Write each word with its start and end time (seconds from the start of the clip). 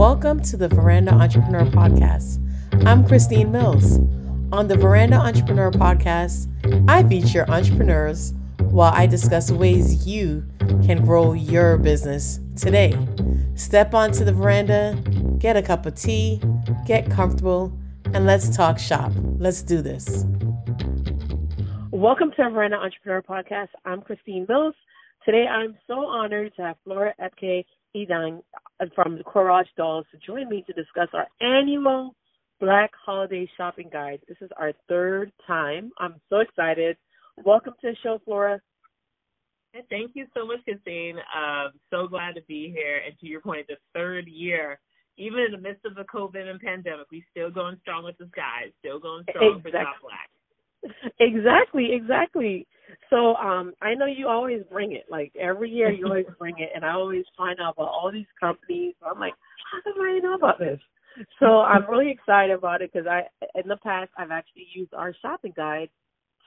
Welcome 0.00 0.40
to 0.44 0.56
the 0.56 0.66
Veranda 0.66 1.12
Entrepreneur 1.12 1.66
Podcast. 1.66 2.38
I'm 2.86 3.06
Christine 3.06 3.52
Mills. 3.52 3.98
On 4.50 4.66
the 4.66 4.74
Veranda 4.74 5.16
Entrepreneur 5.16 5.70
Podcast, 5.70 6.48
I 6.88 7.06
feature 7.06 7.44
entrepreneurs 7.50 8.32
while 8.70 8.94
I 8.94 9.06
discuss 9.06 9.50
ways 9.50 10.06
you 10.06 10.46
can 10.86 11.04
grow 11.04 11.34
your 11.34 11.76
business 11.76 12.40
today. 12.56 12.96
Step 13.56 13.92
onto 13.92 14.24
the 14.24 14.32
veranda, 14.32 14.96
get 15.38 15.58
a 15.58 15.60
cup 15.60 15.84
of 15.84 15.96
tea, 15.96 16.40
get 16.86 17.10
comfortable, 17.10 17.78
and 18.14 18.24
let's 18.24 18.56
talk 18.56 18.78
shop. 18.78 19.12
Let's 19.36 19.62
do 19.62 19.82
this. 19.82 20.24
Welcome 21.90 22.30
to 22.30 22.36
the 22.38 22.48
Veranda 22.48 22.78
Entrepreneur 22.78 23.20
Podcast. 23.20 23.68
I'm 23.84 24.00
Christine 24.00 24.46
Mills. 24.48 24.74
Today, 25.26 25.44
I'm 25.46 25.76
so 25.86 26.06
honored 26.06 26.54
to 26.56 26.62
have 26.62 26.76
Flora 26.84 27.12
Epke 27.20 27.66
Edang 27.96 28.42
from 28.94 29.20
Courage 29.26 29.68
Dolls 29.76 30.06
to 30.10 30.18
join 30.18 30.48
me 30.48 30.64
to 30.66 30.72
discuss 30.72 31.08
our 31.12 31.26
annual 31.40 32.14
Black 32.60 32.90
Holiday 33.04 33.50
Shopping 33.56 33.88
Guide. 33.92 34.20
This 34.28 34.36
is 34.40 34.50
our 34.58 34.72
third 34.88 35.32
time. 35.46 35.90
I'm 35.98 36.20
so 36.28 36.38
excited. 36.38 36.96
Welcome 37.44 37.74
to 37.80 37.90
the 37.90 37.96
show, 38.02 38.20
Flora. 38.24 38.60
And 39.74 39.84
Thank 39.88 40.12
you 40.14 40.26
so 40.34 40.46
much, 40.46 40.58
Christine. 40.64 41.16
Um, 41.36 41.72
so 41.90 42.06
glad 42.06 42.34
to 42.34 42.42
be 42.48 42.72
here. 42.74 43.00
And 43.06 43.18
to 43.20 43.26
your 43.26 43.40
point, 43.40 43.66
the 43.68 43.76
third 43.94 44.26
year, 44.28 44.78
even 45.16 45.40
in 45.40 45.52
the 45.52 45.58
midst 45.58 45.84
of 45.84 45.94
the 45.94 46.04
COVID 46.04 46.48
and 46.48 46.60
pandemic, 46.60 47.06
we 47.10 47.24
still 47.30 47.50
going 47.50 47.76
strong 47.82 48.04
with 48.04 48.18
the 48.18 48.28
skies, 48.32 48.72
still 48.80 48.98
going 48.98 49.24
strong 49.30 49.56
exactly. 49.58 49.70
for 49.72 49.78
Shop 49.78 49.96
Black. 50.02 50.30
Exactly, 51.20 51.92
exactly. 51.92 52.66
So 53.08 53.34
um 53.36 53.72
I 53.82 53.94
know 53.94 54.06
you 54.06 54.28
always 54.28 54.62
bring 54.70 54.92
it. 54.92 55.04
Like 55.10 55.32
every 55.38 55.70
year 55.70 55.90
you 55.90 56.06
always 56.06 56.26
bring 56.38 56.54
it 56.58 56.70
and 56.74 56.84
I 56.84 56.92
always 56.92 57.24
find 57.36 57.58
out 57.60 57.74
about 57.76 57.88
all 57.88 58.10
these 58.12 58.26
companies. 58.38 58.94
I'm 59.04 59.20
like, 59.20 59.34
how 59.70 59.92
do 59.92 60.00
I 60.02 60.18
know 60.18 60.34
about 60.34 60.58
this? 60.58 60.80
So 61.38 61.60
I'm 61.60 61.88
really 61.90 62.10
excited 62.10 62.52
about 62.56 62.82
it 62.82 62.90
because 62.92 63.06
I 63.06 63.22
in 63.58 63.68
the 63.68 63.76
past 63.76 64.10
I've 64.16 64.30
actually 64.30 64.66
used 64.74 64.94
our 64.94 65.14
shopping 65.22 65.52
guide 65.56 65.90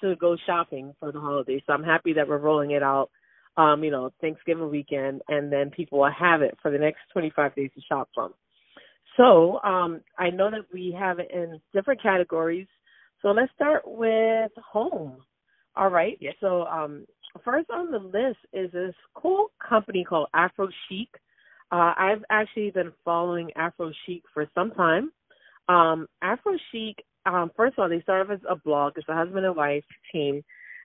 to 0.01 0.15
go 0.15 0.35
shopping 0.45 0.93
for 0.99 1.11
the 1.11 1.19
holidays. 1.19 1.61
So 1.67 1.73
I'm 1.73 1.83
happy 1.83 2.13
that 2.13 2.27
we're 2.27 2.37
rolling 2.37 2.71
it 2.71 2.83
out 2.83 3.09
um, 3.57 3.83
you 3.83 3.91
know, 3.91 4.11
Thanksgiving 4.19 4.69
weekend 4.69 5.21
and 5.27 5.51
then 5.51 5.69
people 5.69 5.99
will 5.99 6.11
have 6.11 6.41
it 6.41 6.57
for 6.61 6.71
the 6.71 6.77
next 6.77 7.01
25 7.13 7.55
days 7.55 7.69
to 7.75 7.81
shop 7.81 8.09
from. 8.15 8.33
So, 9.17 9.59
um 9.63 10.01
I 10.17 10.31
know 10.31 10.49
that 10.49 10.65
we 10.73 10.95
have 10.97 11.19
it 11.19 11.29
in 11.31 11.59
different 11.73 12.01
categories. 12.01 12.67
So 13.23 13.29
let's 13.29 13.51
start 13.55 13.81
with 13.85 14.51
home. 14.57 15.17
All 15.75 15.89
right. 15.89 16.17
Yes. 16.19 16.35
So 16.39 16.65
um, 16.65 17.05
first 17.43 17.69
on 17.71 17.89
the 17.89 17.97
list 17.97 18.37
is 18.51 18.71
this 18.71 18.93
cool 19.15 19.47
company 19.67 20.03
called 20.03 20.27
Afro 20.35 20.67
Chic. 20.87 21.07
Uh, 21.71 21.93
I've 21.97 22.23
actually 22.29 22.69
been 22.69 22.91
following 23.03 23.49
Afro 23.55 23.91
Chic 24.05 24.21
for 24.33 24.45
some 24.53 24.71
time. 24.71 25.11
Um, 25.69 26.07
Afro 26.21 26.57
Chic, 26.71 26.97
um, 27.25 27.49
first 27.55 27.77
of 27.77 27.83
all, 27.83 27.89
they 27.89 28.01
started 28.01 28.31
off 28.31 28.39
as 28.39 28.45
a 28.47 28.55
blog. 28.55 28.93
It's 28.97 29.07
a 29.09 29.15
husband 29.15 29.45
and 29.45 29.55
wife 29.55 29.85
team, 30.11 30.43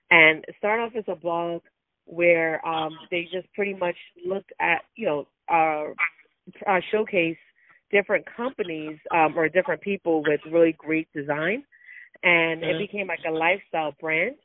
and 0.09 0.43
start 0.57 0.79
off 0.79 0.93
as 0.97 1.03
a 1.07 1.15
blog 1.15 1.61
where 2.05 2.65
um, 2.65 2.97
they 3.11 3.27
just 3.31 3.53
pretty 3.53 3.73
much 3.73 3.97
look 4.25 4.45
at, 4.59 4.81
you 4.95 5.05
know, 5.05 5.27
uh, 5.51 5.91
uh, 6.65 6.79
showcase 6.91 7.37
different 7.91 8.25
companies 8.35 8.97
um, 9.13 9.37
or 9.37 9.49
different 9.49 9.81
people 9.81 10.23
with 10.25 10.39
really 10.51 10.73
great 10.77 11.07
design, 11.13 11.63
and 12.23 12.63
it 12.63 12.77
became 12.77 13.07
like 13.07 13.19
a 13.27 13.31
lifestyle 13.31 13.95
brand. 13.99 14.35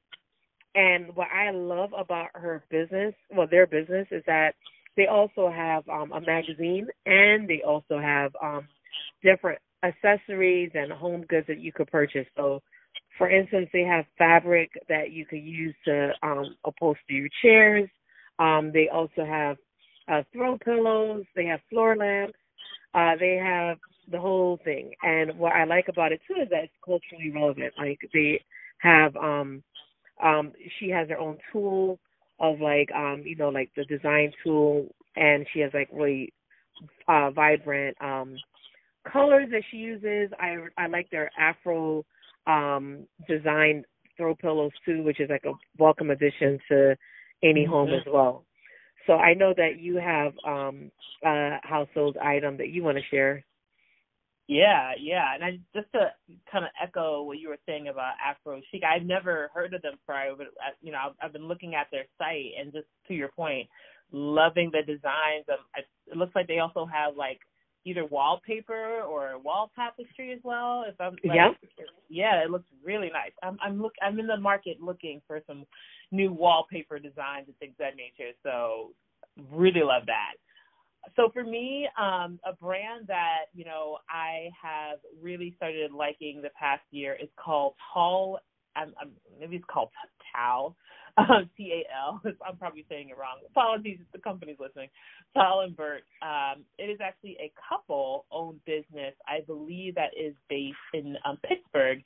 And 0.74 1.14
what 1.14 1.28
I 1.32 1.50
love 1.50 1.90
about 1.96 2.28
her 2.34 2.64
business, 2.70 3.14
well, 3.34 3.46
their 3.48 3.66
business, 3.66 4.06
is 4.10 4.22
that 4.26 4.54
they 4.96 5.06
also 5.06 5.50
have 5.50 5.88
um, 5.88 6.12
a 6.12 6.20
magazine 6.20 6.86
and 7.06 7.48
they 7.48 7.62
also 7.66 7.98
have 7.98 8.32
um, 8.42 8.66
different 9.22 9.58
accessories 9.84 10.70
and 10.74 10.92
home 10.92 11.24
goods 11.28 11.46
that 11.46 11.60
you 11.60 11.72
could 11.72 11.90
purchase. 11.90 12.26
So, 12.36 12.60
for 13.18 13.30
instance, 13.30 13.68
they 13.72 13.82
have 13.82 14.04
fabric 14.18 14.70
that 14.88 15.12
you 15.12 15.26
could 15.26 15.42
use 15.42 15.74
to 15.84 16.10
um, 16.22 16.56
upholster 16.64 17.00
your 17.08 17.28
chairs. 17.42 17.88
Um, 18.38 18.70
they 18.72 18.88
also 18.88 19.24
have 19.24 19.56
uh, 20.08 20.22
throw 20.32 20.58
pillows. 20.58 21.24
They 21.36 21.44
have 21.46 21.60
floor 21.70 21.96
lamps. 21.96 22.38
Uh, 22.94 23.16
they 23.18 23.40
have 23.42 23.78
the 24.10 24.20
whole 24.20 24.58
thing. 24.64 24.92
And 25.02 25.38
what 25.38 25.52
I 25.52 25.64
like 25.64 25.88
about 25.88 26.12
it 26.12 26.20
too 26.28 26.40
is 26.42 26.48
that 26.50 26.64
it's 26.64 26.72
culturally 26.84 27.32
relevant. 27.34 27.74
Like 27.78 27.98
they 28.12 28.40
have 28.78 29.16
um 29.16 29.62
um 30.22 30.52
she 30.78 30.90
has 30.90 31.08
her 31.08 31.18
own 31.18 31.38
tool 31.52 31.98
of 32.40 32.60
like 32.60 32.90
um 32.94 33.22
you 33.24 33.36
know 33.36 33.48
like 33.48 33.70
the 33.76 33.84
design 33.84 34.30
tool 34.42 34.86
and 35.16 35.46
she 35.52 35.60
has 35.60 35.70
like 35.72 35.88
really 35.92 36.32
uh 37.08 37.30
vibrant 37.30 37.96
um 38.00 38.36
colors 39.10 39.48
that 39.50 39.62
she 39.70 39.76
uses 39.78 40.30
i 40.38 40.56
i 40.76 40.86
like 40.86 41.08
their 41.10 41.30
afro 41.38 42.04
um 42.46 43.06
design 43.28 43.84
throw 44.16 44.34
pillows 44.34 44.72
too 44.84 45.02
which 45.02 45.20
is 45.20 45.30
like 45.30 45.44
a 45.46 45.52
welcome 45.78 46.10
addition 46.10 46.58
to 46.68 46.96
any 47.42 47.62
mm-hmm. 47.62 47.72
home 47.72 47.88
as 47.90 48.04
well 48.12 48.44
so 49.06 49.14
i 49.14 49.34
know 49.34 49.54
that 49.56 49.78
you 49.78 49.96
have 49.96 50.32
um 50.46 50.90
a 51.24 51.58
household 51.62 52.16
item 52.18 52.56
that 52.56 52.68
you 52.68 52.82
want 52.82 52.96
to 52.96 53.04
share 53.10 53.44
yeah, 54.46 54.92
yeah, 55.00 55.34
and 55.34 55.42
I 55.42 55.58
just 55.74 55.90
to 55.92 56.10
kind 56.52 56.66
of 56.66 56.70
echo 56.82 57.22
what 57.22 57.38
you 57.38 57.48
were 57.48 57.58
saying 57.64 57.88
about 57.88 58.12
Afro 58.22 58.60
Chic. 58.70 58.82
I've 58.84 59.06
never 59.06 59.50
heard 59.54 59.72
of 59.72 59.80
them 59.80 59.94
prior, 60.04 60.34
but 60.36 60.48
uh, 60.48 60.76
you 60.82 60.92
know, 60.92 60.98
I've, 60.98 61.12
I've 61.22 61.32
been 61.32 61.48
looking 61.48 61.74
at 61.74 61.86
their 61.90 62.04
site, 62.18 62.52
and 62.60 62.70
just 62.70 62.86
to 63.08 63.14
your 63.14 63.28
point, 63.28 63.68
loving 64.12 64.70
the 64.70 64.82
designs. 64.82 65.46
Um, 65.50 65.64
it 66.06 66.16
looks 66.16 66.34
like 66.34 66.46
they 66.46 66.58
also 66.58 66.84
have 66.84 67.16
like 67.16 67.40
either 67.84 68.04
wallpaper 68.06 69.02
or 69.02 69.38
wall 69.38 69.70
tapestry 69.74 70.32
as 70.32 70.40
well. 70.42 70.84
If 70.86 71.00
I'm 71.00 71.16
like, 71.24 71.36
yeah, 71.36 71.48
yeah, 72.08 72.42
it 72.42 72.50
looks 72.50 72.66
really 72.82 73.10
nice. 73.12 73.32
I'm 73.42 73.58
I'm 73.62 73.80
look 73.80 73.92
I'm 74.02 74.18
in 74.18 74.26
the 74.26 74.36
market 74.36 74.80
looking 74.80 75.20
for 75.26 75.40
some 75.46 75.64
new 76.10 76.32
wallpaper 76.32 76.98
designs 76.98 77.46
and 77.46 77.56
things 77.58 77.72
of 77.72 77.78
that 77.78 77.96
nature. 77.96 78.32
So 78.42 78.92
really 79.50 79.82
love 79.82 80.06
that 80.06 80.34
so 81.16 81.30
for 81.32 81.44
me, 81.44 81.88
um, 82.00 82.38
a 82.46 82.54
brand 82.54 83.06
that 83.08 83.46
you 83.54 83.64
know 83.64 83.98
I 84.08 84.48
have 84.60 84.98
really 85.20 85.54
started 85.56 85.92
liking 85.92 86.40
the 86.42 86.50
past 86.58 86.82
year 86.90 87.16
is 87.20 87.28
called 87.42 87.74
Tall. 87.92 88.38
I'm, 88.76 88.92
I'm, 89.00 89.10
maybe 89.38 89.56
it's 89.56 89.64
called 89.70 89.90
Tal, 90.34 90.76
um, 91.16 91.50
T 91.56 91.72
A 91.72 91.94
L. 91.94 92.20
I'm 92.46 92.56
probably 92.56 92.84
saying 92.88 93.10
it 93.10 93.18
wrong. 93.18 93.38
Apologies 93.50 93.98
if 94.00 94.12
the 94.12 94.18
company's 94.18 94.56
listening. 94.58 94.88
Tal 95.34 95.60
and 95.60 95.76
Bert. 95.76 96.02
Um, 96.22 96.64
it 96.78 96.84
is 96.84 96.98
actually 97.02 97.36
a 97.40 97.52
couple-owned 97.68 98.60
business. 98.64 99.14
I 99.26 99.40
believe 99.46 99.94
that 99.96 100.10
is 100.18 100.34
based 100.48 100.76
in 100.92 101.16
um, 101.24 101.38
Pittsburgh, 101.46 102.02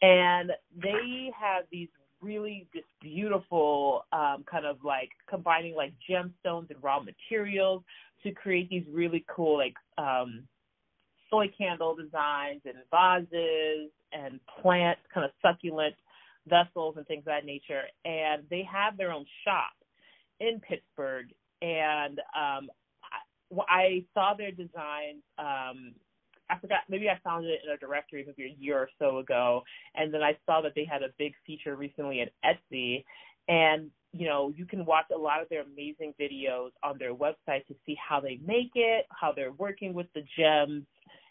and 0.00 0.52
they 0.80 1.30
have 1.38 1.64
these 1.70 1.88
really 2.20 2.68
just 2.72 2.86
beautiful 3.00 4.04
um, 4.12 4.44
kind 4.50 4.64
of 4.64 4.78
like 4.84 5.10
combining 5.28 5.74
like 5.74 5.92
gemstones 6.08 6.70
and 6.70 6.82
raw 6.82 7.00
materials 7.00 7.82
to 8.22 8.30
create 8.30 8.70
these 8.70 8.84
really 8.92 9.24
cool 9.28 9.58
like 9.58 9.74
um 9.98 10.44
soy 11.28 11.50
candle 11.58 11.96
designs 11.96 12.60
and 12.64 12.76
vases 12.92 13.90
and 14.12 14.38
plant 14.60 14.98
kind 15.12 15.24
of 15.24 15.32
succulent 15.42 15.94
vessels 16.48 16.94
and 16.96 17.06
things 17.06 17.20
of 17.20 17.26
that 17.26 17.44
nature. 17.44 17.82
And 18.04 18.44
they 18.50 18.66
have 18.70 18.96
their 18.96 19.12
own 19.12 19.26
shop 19.44 19.72
in 20.40 20.60
Pittsburgh. 20.60 21.26
And 21.60 22.18
um 22.36 22.68
I, 23.52 23.62
I 23.68 24.04
saw 24.14 24.34
their 24.34 24.50
designs 24.50 25.22
um 25.38 25.94
I 26.50 26.58
forgot 26.60 26.80
maybe 26.88 27.08
I 27.08 27.18
found 27.24 27.46
it 27.46 27.60
in 27.64 27.72
a 27.72 27.78
directory 27.78 28.24
maybe 28.26 28.50
a 28.50 28.62
year 28.62 28.78
or 28.78 28.88
so 28.98 29.18
ago 29.18 29.62
and 29.94 30.12
then 30.12 30.22
I 30.22 30.36
saw 30.46 30.60
that 30.62 30.72
they 30.74 30.84
had 30.84 31.02
a 31.02 31.08
big 31.18 31.34
feature 31.46 31.76
recently 31.76 32.20
at 32.20 32.32
Etsy 32.44 33.04
and 33.48 33.90
you 34.12 34.26
know 34.26 34.52
you 34.56 34.66
can 34.66 34.84
watch 34.84 35.06
a 35.14 35.18
lot 35.18 35.40
of 35.40 35.48
their 35.48 35.62
amazing 35.62 36.14
videos 36.20 36.70
on 36.82 36.98
their 36.98 37.14
website 37.14 37.66
to 37.68 37.74
see 37.86 37.96
how 37.96 38.20
they 38.20 38.38
make 38.44 38.72
it 38.74 39.06
how 39.10 39.32
they're 39.32 39.52
working 39.52 39.94
with 39.94 40.06
the 40.14 40.22
gems 40.38 40.84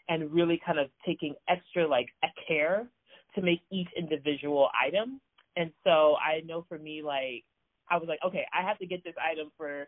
and 0.08 0.32
really 0.32 0.60
kind 0.64 0.78
of 0.78 0.88
taking 1.06 1.34
extra 1.48 1.86
like 1.86 2.08
a 2.24 2.28
care 2.46 2.88
to 3.34 3.42
make 3.42 3.60
each 3.70 3.88
individual 3.96 4.68
item 4.80 5.20
and 5.56 5.70
so 5.84 6.14
i 6.16 6.40
know 6.46 6.64
for 6.68 6.78
me 6.78 7.02
like 7.02 7.44
i 7.90 7.96
was 7.96 8.08
like 8.08 8.20
okay 8.24 8.44
i 8.52 8.66
have 8.66 8.78
to 8.78 8.86
get 8.86 9.02
this 9.04 9.14
item 9.22 9.50
for 9.56 9.86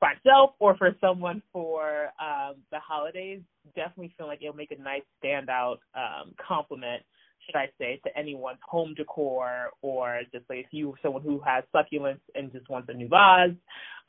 myself 0.00 0.50
or 0.58 0.76
for 0.76 0.94
someone 1.00 1.42
for 1.52 2.10
um 2.20 2.56
the 2.70 2.78
holidays 2.78 3.40
definitely 3.74 4.12
feel 4.16 4.26
like 4.26 4.40
it'll 4.42 4.54
make 4.54 4.72
a 4.72 4.82
nice 4.82 5.02
standout 5.22 5.78
um 5.94 6.32
compliment 6.46 7.02
should 7.46 7.56
I 7.56 7.68
say, 7.78 8.00
to 8.04 8.18
anyone's 8.18 8.58
home 8.68 8.94
decor 8.94 9.70
or 9.82 10.20
just 10.32 10.44
like 10.50 10.58
if 10.58 10.66
you 10.72 10.94
someone 11.02 11.22
who 11.22 11.40
has 11.46 11.64
succulents 11.74 12.20
and 12.34 12.52
just 12.52 12.68
wants 12.68 12.88
a 12.90 12.94
new 12.94 13.08
vase, 13.08 13.54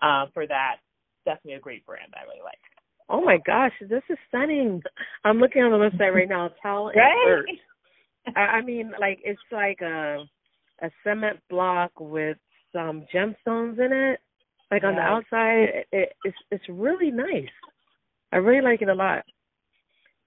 uh, 0.01 0.25
for 0.33 0.47
that, 0.47 0.77
definitely 1.25 1.53
a 1.53 1.59
great 1.59 1.85
brand 1.85 2.13
I 2.15 2.24
really 2.24 2.44
like. 2.44 2.57
Oh 3.09 3.24
my 3.24 3.38
gosh, 3.45 3.71
this 3.81 4.03
is 4.09 4.18
stunning. 4.27 4.81
I'm 5.24 5.38
looking 5.38 5.62
on 5.62 5.71
the 5.71 5.77
website 5.77 6.13
right 6.13 6.27
now, 6.27 6.50
Tal 6.62 6.89
and 6.89 6.97
right? 6.97 7.44
I, 8.35 8.39
I 8.39 8.62
mean, 8.62 8.91
like 9.00 9.19
it's 9.24 9.39
like 9.51 9.81
a 9.81 10.24
a 10.81 10.91
cement 11.03 11.39
block 11.50 11.91
with 12.00 12.38
some 12.74 13.06
gemstones 13.13 13.79
in 13.79 13.91
it. 13.91 14.19
Like 14.69 14.83
on 14.83 14.95
the 14.95 15.01
outside, 15.01 15.85
it, 15.91 16.13
it's 16.24 16.38
it's 16.51 16.65
really 16.69 17.12
nice. 17.12 17.50
I 18.31 18.38
really 18.38 18.62
like 18.62 18.81
it 18.81 18.89
a 18.89 18.94
lot. 18.94 19.24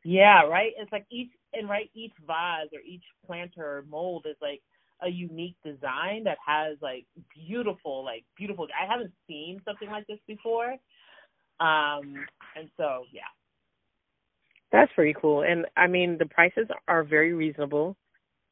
Yeah, 0.02 0.44
right. 0.44 0.72
It's 0.78 0.92
like 0.92 1.04
each 1.10 1.30
and 1.52 1.68
right 1.68 1.90
each 1.94 2.14
vase 2.26 2.70
or 2.72 2.80
each 2.80 3.04
planter 3.26 3.78
or 3.78 3.84
mold 3.90 4.26
is 4.28 4.36
like 4.40 4.62
a 5.02 5.08
unique 5.08 5.56
design 5.64 6.24
that 6.24 6.38
has 6.44 6.78
like 6.80 7.06
beautiful, 7.34 8.04
like 8.04 8.24
beautiful. 8.36 8.66
I 8.80 8.90
haven't 8.90 9.12
seen 9.26 9.60
something 9.64 9.90
like 9.90 10.06
this 10.06 10.18
before. 10.26 10.72
Um, 11.60 12.24
and 12.56 12.70
so 12.78 13.04
yeah. 13.12 13.28
That's 14.72 14.92
pretty 14.94 15.14
cool. 15.20 15.42
And 15.42 15.66
I 15.76 15.86
mean 15.86 16.16
the 16.18 16.26
prices 16.26 16.68
are 16.88 17.04
very 17.04 17.32
reasonable. 17.32 17.96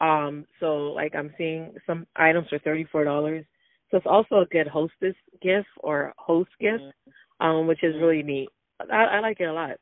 Um, 0.00 0.46
so 0.60 0.92
like 0.92 1.14
I'm 1.14 1.32
seeing 1.38 1.74
some 1.86 2.06
items 2.16 2.48
for 2.48 2.58
thirty 2.58 2.84
four 2.90 3.04
dollars. 3.04 3.44
So 3.90 3.96
it's 3.96 4.06
also 4.06 4.40
a 4.40 4.46
good 4.46 4.66
hostess 4.66 5.14
gift 5.40 5.68
or 5.78 6.12
host 6.18 6.50
gift, 6.60 6.82
mm-hmm. 6.82 7.46
um, 7.46 7.66
which 7.66 7.82
is 7.82 7.94
really 8.00 8.22
neat. 8.22 8.48
I, 8.92 9.04
I 9.04 9.20
like 9.20 9.40
it 9.40 9.44
a 9.44 9.52
lot. 9.52 9.76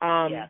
Um 0.00 0.32
yeah. 0.32 0.46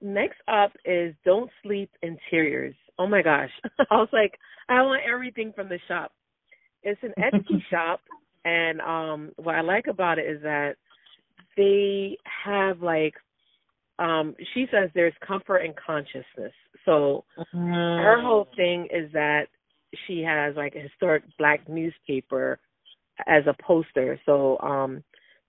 next 0.00 0.38
up 0.48 0.72
is 0.84 1.14
Don't 1.24 1.50
Sleep 1.62 1.90
Interiors. 2.02 2.74
Oh 2.98 3.06
my 3.06 3.22
gosh. 3.22 3.50
I 3.90 3.96
was 3.96 4.08
like, 4.12 4.38
I 4.68 4.82
want 4.82 5.02
everything 5.10 5.52
from 5.54 5.68
the 5.68 5.78
shop. 5.86 6.12
It's 6.82 7.00
an 7.02 7.14
Etsy 7.18 7.62
shop 7.70 8.00
and 8.44 8.80
um 8.80 9.32
what 9.36 9.56
I 9.56 9.60
like 9.60 9.86
about 9.88 10.18
it 10.18 10.26
is 10.26 10.40
that 10.42 10.76
they 11.56 12.16
have 12.44 12.80
like 12.80 13.14
um 13.98 14.34
she 14.54 14.66
says 14.70 14.90
there's 14.94 15.14
comfort 15.26 15.58
and 15.58 15.74
consciousness. 15.76 16.52
So 16.84 17.24
mm-hmm. 17.38 17.68
her 17.68 18.20
whole 18.20 18.48
thing 18.56 18.88
is 18.92 19.10
that 19.12 19.46
she 20.06 20.22
has 20.22 20.54
like 20.56 20.74
a 20.74 20.80
historic 20.80 21.24
black 21.38 21.68
newspaper 21.68 22.58
as 23.26 23.44
a 23.46 23.62
poster. 23.62 24.20
So 24.26 24.58
um 24.60 25.02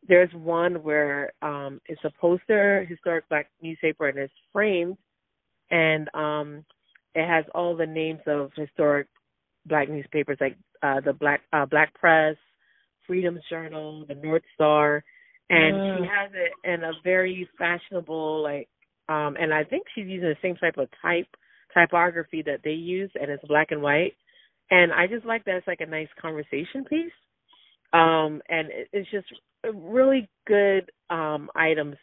there's 0.07 0.33
one 0.33 0.83
where 0.83 1.33
um 1.41 1.81
it's 1.87 2.03
a 2.03 2.11
poster, 2.19 2.85
historic 2.89 3.27
black 3.29 3.49
newspaper 3.61 4.07
and 4.07 4.17
it's 4.17 4.33
framed 4.53 4.97
and 5.69 6.09
um 6.13 6.63
it 7.15 7.27
has 7.27 7.45
all 7.53 7.75
the 7.75 7.85
names 7.85 8.21
of 8.27 8.51
historic 8.55 9.07
black 9.65 9.89
newspapers 9.89 10.37
like 10.39 10.57
uh 10.83 11.01
the 11.01 11.13
Black 11.13 11.41
uh 11.53 11.65
Black 11.65 11.93
Press, 11.93 12.35
Freedom's 13.05 13.41
Journal, 13.49 14.05
the 14.07 14.15
North 14.15 14.43
Star, 14.55 15.03
and 15.49 15.75
mm. 15.75 15.97
she 15.97 16.03
has 16.03 16.31
it 16.33 16.69
in 16.69 16.83
a 16.83 16.91
very 17.03 17.47
fashionable 17.57 18.43
like 18.43 18.67
um 19.09 19.35
and 19.39 19.53
I 19.53 19.63
think 19.63 19.83
she's 19.93 20.07
using 20.07 20.29
the 20.29 20.35
same 20.41 20.55
type 20.55 20.77
of 20.77 20.89
type 21.01 21.27
typography 21.73 22.43
that 22.45 22.61
they 22.63 22.71
use 22.71 23.11
and 23.15 23.29
it's 23.29 23.43
black 23.45 23.67
and 23.71 23.81
white. 23.81 24.13
And 24.69 24.91
I 24.91 25.07
just 25.07 25.25
like 25.25 25.45
that 25.45 25.57
it's 25.57 25.67
like 25.67 25.81
a 25.81 25.85
nice 25.85 26.07
conversation 26.21 26.83
piece. 26.89 27.11
Um 27.93 28.41
and 28.49 28.69
it, 28.69 28.89
it's 28.91 29.11
just 29.11 29.27
really 29.73 30.29
good 30.45 30.89
um 31.09 31.49
items. 31.55 31.95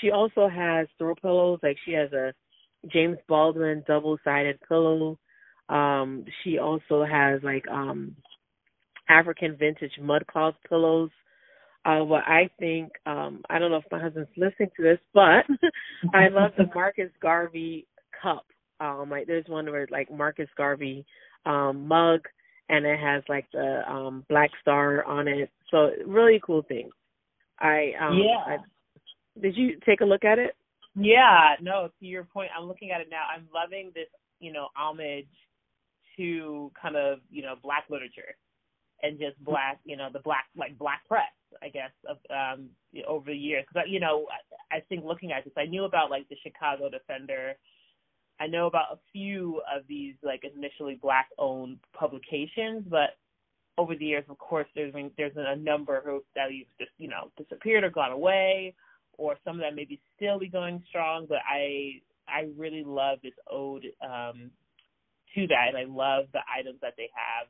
She 0.00 0.10
also 0.10 0.48
has 0.48 0.86
throw 0.98 1.14
pillows, 1.14 1.60
like 1.62 1.76
she 1.84 1.92
has 1.92 2.12
a 2.12 2.32
James 2.92 3.18
Baldwin 3.28 3.84
double 3.86 4.18
sided 4.24 4.58
pillow. 4.68 5.18
Um 5.68 6.24
she 6.42 6.58
also 6.58 7.04
has 7.04 7.40
like 7.42 7.66
um 7.68 8.16
African 9.08 9.56
vintage 9.56 9.98
mud 10.00 10.26
cloth 10.26 10.54
pillows 10.68 11.10
uh, 11.88 12.04
what 12.04 12.24
I 12.26 12.50
think, 12.58 12.92
um, 13.06 13.42
I 13.48 13.58
don't 13.58 13.70
know 13.70 13.78
if 13.78 13.84
my 13.90 14.00
husband's 14.00 14.28
listening 14.36 14.70
to 14.76 14.82
this, 14.82 14.98
but 15.14 15.46
I 16.14 16.28
love 16.28 16.50
the 16.58 16.66
Marcus 16.74 17.10
Garvey 17.22 17.86
cup. 18.22 18.44
Um, 18.78 19.08
like 19.10 19.26
there's 19.26 19.46
one 19.48 19.66
where 19.66 19.88
like 19.90 20.10
Marcus 20.10 20.48
Garvey 20.56 21.04
um 21.46 21.88
mug 21.88 22.20
and 22.68 22.84
it 22.84 22.98
has 23.00 23.22
like 23.28 23.46
the 23.52 23.80
um 23.90 24.24
black 24.28 24.50
star 24.60 25.02
on 25.04 25.28
it. 25.28 25.50
So 25.70 25.90
really 26.06 26.40
cool 26.44 26.62
thing. 26.62 26.90
I 27.58 27.92
um 28.00 28.18
yeah. 28.18 28.56
I, 28.56 28.56
did 29.40 29.56
you 29.56 29.78
take 29.86 30.00
a 30.00 30.04
look 30.04 30.24
at 30.24 30.38
it? 30.38 30.54
Yeah, 30.94 31.54
no, 31.62 31.88
to 32.00 32.06
your 32.06 32.24
point, 32.24 32.50
I'm 32.56 32.66
looking 32.66 32.90
at 32.90 33.00
it 33.00 33.08
now. 33.10 33.24
I'm 33.34 33.46
loving 33.54 33.92
this, 33.94 34.08
you 34.40 34.52
know, 34.52 34.68
homage 34.76 35.26
to 36.16 36.70
kind 36.80 36.96
of, 36.96 37.20
you 37.30 37.42
know, 37.42 37.54
black 37.62 37.84
literature 37.88 38.34
and 39.02 39.18
just 39.18 39.42
black, 39.44 39.78
you 39.84 39.96
know, 39.96 40.08
the 40.12 40.20
black 40.20 40.46
like 40.56 40.78
black 40.78 41.06
press, 41.06 41.32
I 41.62 41.68
guess, 41.68 41.90
of 42.08 42.18
um 42.30 42.68
over 43.06 43.30
the 43.30 43.36
years. 43.36 43.64
Because 43.68 43.88
you 43.88 44.00
know, 44.00 44.26
I, 44.72 44.80
think 44.80 45.04
looking 45.04 45.32
at 45.32 45.44
this, 45.44 45.52
I 45.56 45.66
knew 45.66 45.84
about 45.84 46.10
like 46.10 46.28
the 46.28 46.36
Chicago 46.42 46.88
Defender. 46.90 47.54
I 48.40 48.46
know 48.46 48.66
about 48.66 48.92
a 48.92 48.98
few 49.12 49.60
of 49.74 49.82
these 49.88 50.14
like 50.22 50.42
initially 50.44 50.98
black 51.00 51.28
owned 51.38 51.78
publications, 51.92 52.84
but 52.88 53.16
over 53.76 53.94
the 53.94 54.04
years, 54.04 54.24
of 54.28 54.38
course, 54.38 54.66
there's 54.74 54.92
been, 54.92 55.10
there's 55.16 55.34
been 55.34 55.46
a 55.46 55.56
number 55.56 56.02
who 56.04 56.22
that 56.34 56.52
you've 56.52 56.68
just 56.78 56.90
you 56.98 57.08
know 57.08 57.30
disappeared 57.36 57.84
or 57.84 57.90
gone 57.90 58.12
away, 58.12 58.74
or 59.16 59.36
some 59.44 59.56
of 59.56 59.60
them 59.60 59.76
maybe 59.76 60.00
still 60.16 60.38
be 60.38 60.48
going 60.48 60.82
strong. 60.88 61.26
But 61.28 61.38
I 61.48 62.00
I 62.28 62.48
really 62.56 62.84
love 62.84 63.18
this 63.22 63.32
ode 63.50 63.86
um, 64.02 64.50
to 65.34 65.46
that, 65.46 65.68
and 65.68 65.76
I 65.76 65.84
love 65.84 66.26
the 66.32 66.40
items 66.52 66.78
that 66.82 66.94
they 66.96 67.10
have 67.14 67.46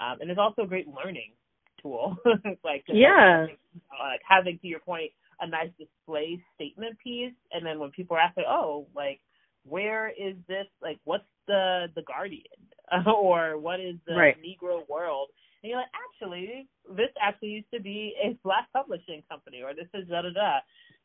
um, 0.00 0.20
and 0.20 0.30
it's 0.30 0.38
also 0.38 0.62
a 0.62 0.66
great 0.66 0.86
learning 0.88 1.32
tool. 1.80 2.16
like 2.64 2.84
yeah, 2.88 3.46
uh, 3.46 4.04
like 4.04 4.20
having 4.28 4.58
to 4.58 4.66
your 4.66 4.80
point 4.80 5.10
a 5.40 5.46
nice 5.46 5.70
display 5.78 6.42
statement 6.54 6.98
piece, 6.98 7.34
and 7.52 7.64
then 7.64 7.78
when 7.78 7.90
people 7.90 8.16
are 8.16 8.20
asking, 8.20 8.44
oh, 8.48 8.86
like 8.94 9.20
where 9.68 10.10
is 10.10 10.34
this? 10.48 10.66
Like 10.82 10.98
what's 11.04 11.24
the 11.46 11.86
the 11.94 12.02
Guardian 12.02 12.42
or 13.06 13.58
what 13.58 13.80
is 13.80 13.96
the 14.06 14.14
right. 14.14 14.36
Negro 14.38 14.88
World? 14.88 15.28
And 15.62 15.70
you're 15.70 15.80
like, 15.80 15.88
actually, 16.12 16.68
this 16.96 17.08
actually 17.20 17.48
used 17.48 17.70
to 17.74 17.80
be 17.80 18.14
a 18.22 18.38
black 18.44 18.68
publishing 18.72 19.22
company, 19.28 19.62
or 19.62 19.74
this 19.74 19.88
is 19.94 20.08
da 20.08 20.22
da 20.22 20.30
da. 20.30 20.58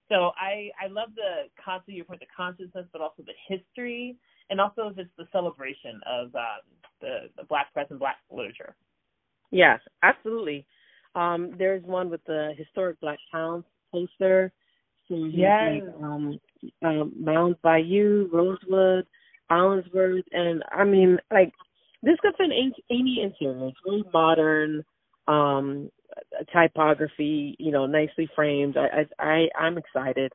So 0.10 0.32
I 0.38 0.72
I 0.82 0.88
love 0.88 1.10
the 1.16 1.50
concept, 1.64 1.90
your 1.90 2.06
point, 2.06 2.20
the 2.20 2.28
consciousness, 2.36 2.86
but 2.92 3.02
also 3.02 3.24
the 3.26 3.34
history, 3.48 4.18
and 4.50 4.60
also 4.60 4.92
just 4.96 5.10
the 5.18 5.26
celebration 5.32 6.00
of 6.06 6.36
um, 6.36 6.62
the, 7.02 7.30
the 7.38 7.44
black 7.44 7.74
press 7.74 7.88
and 7.90 8.00
black 8.00 8.18
literature. 8.32 8.76
Yes, 9.52 9.80
absolutely. 10.04 10.66
Um, 11.16 11.54
there's 11.58 11.84
one 11.84 12.10
with 12.10 12.24
the 12.26 12.54
historic 12.58 13.00
black 13.02 13.20
towns 13.32 13.66
poster. 13.92 14.52
So 15.08 15.16
yes. 15.16 15.82
Like, 15.84 16.04
um, 16.04 16.40
um, 16.84 17.14
Mounds 17.20 17.58
Bayou, 17.62 18.30
Rosewood, 18.32 19.06
Allensworth, 19.52 20.24
and 20.32 20.64
I 20.72 20.86
mean, 20.86 21.18
like 21.32 21.52
this 22.02 22.16
could 22.22 22.36
fit 22.38 22.46
any, 22.46 22.74
any 22.90 23.22
interior. 23.22 23.68
It's 23.68 23.78
really 23.86 24.04
modern, 24.14 24.84
um, 25.28 25.90
typography, 26.54 27.56
you 27.60 27.72
know, 27.72 27.86
nicely 27.86 28.30
framed. 28.36 28.78
I, 28.78 29.06
I, 29.20 29.26
I 29.26 29.48
I'm 29.60 29.78
excited. 29.78 30.32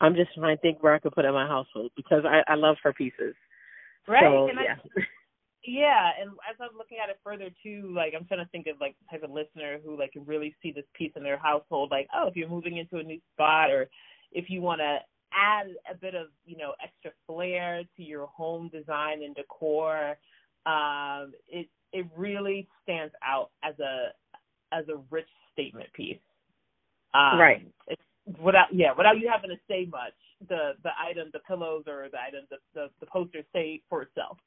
I'm 0.00 0.14
just 0.14 0.34
trying 0.34 0.56
to 0.56 0.60
think 0.60 0.82
where 0.82 0.94
I 0.94 0.98
could 0.98 1.12
put 1.12 1.24
it 1.24 1.28
in 1.28 1.34
my 1.34 1.46
household 1.46 1.90
because 1.96 2.24
I, 2.24 2.42
I 2.50 2.54
love 2.54 2.76
her 2.82 2.92
pieces. 2.92 3.34
Right. 4.06 4.22
So, 4.22 4.48
and 4.48 4.58
yeah. 4.62 4.76
I, 4.96 5.02
yeah, 5.68 6.10
and 6.20 6.30
as 6.48 6.56
I'm 6.60 6.76
looking 6.76 6.98
at 7.02 7.10
it 7.10 7.18
further 7.22 7.50
too, 7.62 7.92
like 7.94 8.14
I'm 8.16 8.26
trying 8.26 8.44
to 8.44 8.50
think 8.50 8.66
of 8.66 8.80
like 8.80 8.96
the 9.00 9.10
type 9.10 9.22
of 9.22 9.34
listener 9.34 9.78
who 9.84 9.98
like 9.98 10.12
can 10.12 10.24
really 10.24 10.54
see 10.62 10.72
this 10.72 10.84
piece 10.94 11.12
in 11.14 11.22
their 11.22 11.38
household. 11.38 11.90
Like, 11.90 12.08
oh, 12.14 12.28
if 12.28 12.36
you're 12.36 12.48
moving 12.48 12.78
into 12.78 12.96
a 12.96 13.02
new 13.02 13.20
spot, 13.34 13.70
or 13.70 13.88
if 14.32 14.48
you 14.48 14.62
want 14.62 14.80
to 14.80 14.98
add 15.32 15.66
a 15.90 15.94
bit 15.94 16.14
of 16.14 16.28
you 16.46 16.56
know 16.56 16.72
extra 16.82 17.10
flair 17.26 17.82
to 17.96 18.02
your 18.02 18.26
home 18.26 18.70
design 18.72 19.22
and 19.22 19.34
decor, 19.34 20.16
um, 20.64 21.32
it 21.48 21.68
it 21.92 22.06
really 22.16 22.66
stands 22.82 23.12
out 23.22 23.50
as 23.62 23.78
a 23.78 24.08
as 24.72 24.84
a 24.88 25.00
rich 25.10 25.28
statement 25.52 25.92
piece. 25.92 26.18
Um, 27.14 27.38
right. 27.38 27.66
It's 27.88 28.02
without 28.40 28.68
yeah 28.72 28.92
without 28.96 29.18
you 29.18 29.30
having 29.30 29.50
to 29.50 29.56
say 29.68 29.86
much, 29.90 30.14
the 30.48 30.72
the 30.82 30.90
item, 30.98 31.28
the 31.32 31.40
pillows 31.40 31.84
or 31.86 32.08
the 32.10 32.18
item, 32.18 32.46
the 32.50 32.56
the, 32.74 32.88
the 33.00 33.06
posters 33.06 33.44
say 33.52 33.82
for 33.90 34.02
itself. 34.02 34.38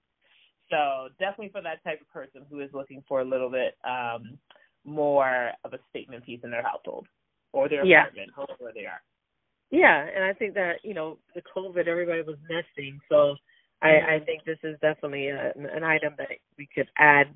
So 0.72 1.10
definitely 1.20 1.50
for 1.50 1.62
that 1.62 1.84
type 1.84 2.02
of 2.02 2.10
person 2.10 2.42
who 2.50 2.62
is 2.62 2.70
looking 2.74 3.04
for 3.08 3.22
a 3.22 3.26
little 3.26 3.50
bit 3.50 3.76
um, 3.84 4.38
more 4.86 5.52
of 5.64 5.74
a 5.74 5.80
statement 5.90 6.26
piece 6.26 6.40
in 6.44 6.50
their 6.50 6.64
household 6.64 7.08
or 7.54 7.70
their 7.70 7.86
yeah. 7.86 8.04
apartment, 8.04 8.32
wherever 8.36 8.74
they 8.74 8.86
are. 8.86 9.02
Yeah, 9.70 10.06
and 10.16 10.24
I 10.24 10.34
think 10.34 10.54
that 10.56 10.76
you 10.84 10.94
know 10.94 11.18
the 11.36 11.42
COVID, 11.56 11.88
everybody 11.88 12.22
was 12.22 12.38
nesting, 12.50 13.00
so 13.10 13.36
I, 13.82 14.16
I 14.16 14.20
think 14.26 14.44
this 14.44 14.58
is 14.64 14.78
definitely 14.82 15.30
a, 15.30 15.54
an 15.56 15.84
item 15.84 16.14
that 16.18 16.28
we 16.58 16.68
could 16.74 16.88
add 16.98 17.28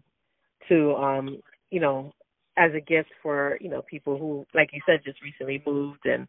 to, 0.70 0.96
um, 0.96 1.42
you 1.72 1.80
know, 1.80 2.14
as 2.58 2.72
a 2.76 2.82
gift 2.82 3.10
for 3.24 3.58
you 3.62 3.70
know 3.70 3.82
people 3.90 4.18
who, 4.18 4.46
like 4.54 4.70
you 4.74 4.82
said, 4.86 5.00
just 5.06 5.22
recently 5.22 5.64
moved, 5.66 6.06
and 6.06 6.28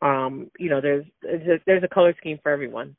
um, 0.00 0.50
you 0.58 0.70
know, 0.70 0.80
there's 0.80 1.04
there's 1.22 1.46
a, 1.46 1.62
there's 1.66 1.82
a 1.82 1.88
color 1.88 2.14
scheme 2.18 2.38
for 2.42 2.52
everyone. 2.52 2.96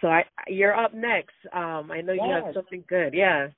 So 0.00 0.08
I 0.08 0.24
you're 0.48 0.74
up 0.76 0.94
next. 0.94 1.34
Um 1.52 1.90
I 1.90 2.00
know 2.00 2.12
yes. 2.12 2.22
you 2.26 2.32
have 2.32 2.54
something 2.54 2.84
good. 2.88 3.14
Yeah. 3.14 3.48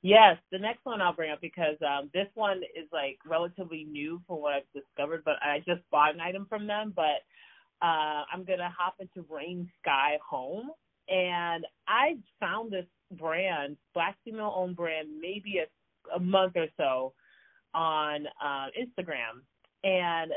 Yes, 0.00 0.36
the 0.52 0.58
next 0.58 0.84
one 0.84 1.00
I'll 1.00 1.14
bring 1.14 1.30
up 1.30 1.40
because 1.40 1.76
um 1.86 2.10
this 2.14 2.28
one 2.34 2.58
is 2.76 2.88
like 2.92 3.18
relatively 3.26 3.84
new 3.84 4.20
from 4.26 4.40
what 4.40 4.54
I've 4.54 4.82
discovered, 4.82 5.22
but 5.24 5.36
I 5.42 5.58
just 5.66 5.82
bought 5.90 6.14
an 6.14 6.20
item 6.20 6.46
from 6.48 6.66
them, 6.66 6.92
but 6.94 7.22
uh 7.82 8.24
I'm 8.32 8.44
gonna 8.46 8.72
hop 8.76 8.96
into 9.00 9.26
Rain 9.30 9.70
Sky 9.82 10.18
Home 10.28 10.70
and 11.08 11.66
I 11.86 12.18
found 12.38 12.70
this 12.70 12.84
brand, 13.12 13.76
black 13.94 14.16
female 14.24 14.52
owned 14.54 14.76
brand, 14.76 15.08
maybe 15.20 15.58
a 15.58 15.66
a 16.14 16.20
month 16.20 16.54
or 16.56 16.66
so 16.76 17.12
on 17.74 18.26
uh, 18.42 18.66
Instagram. 18.78 19.42
And 19.84 20.32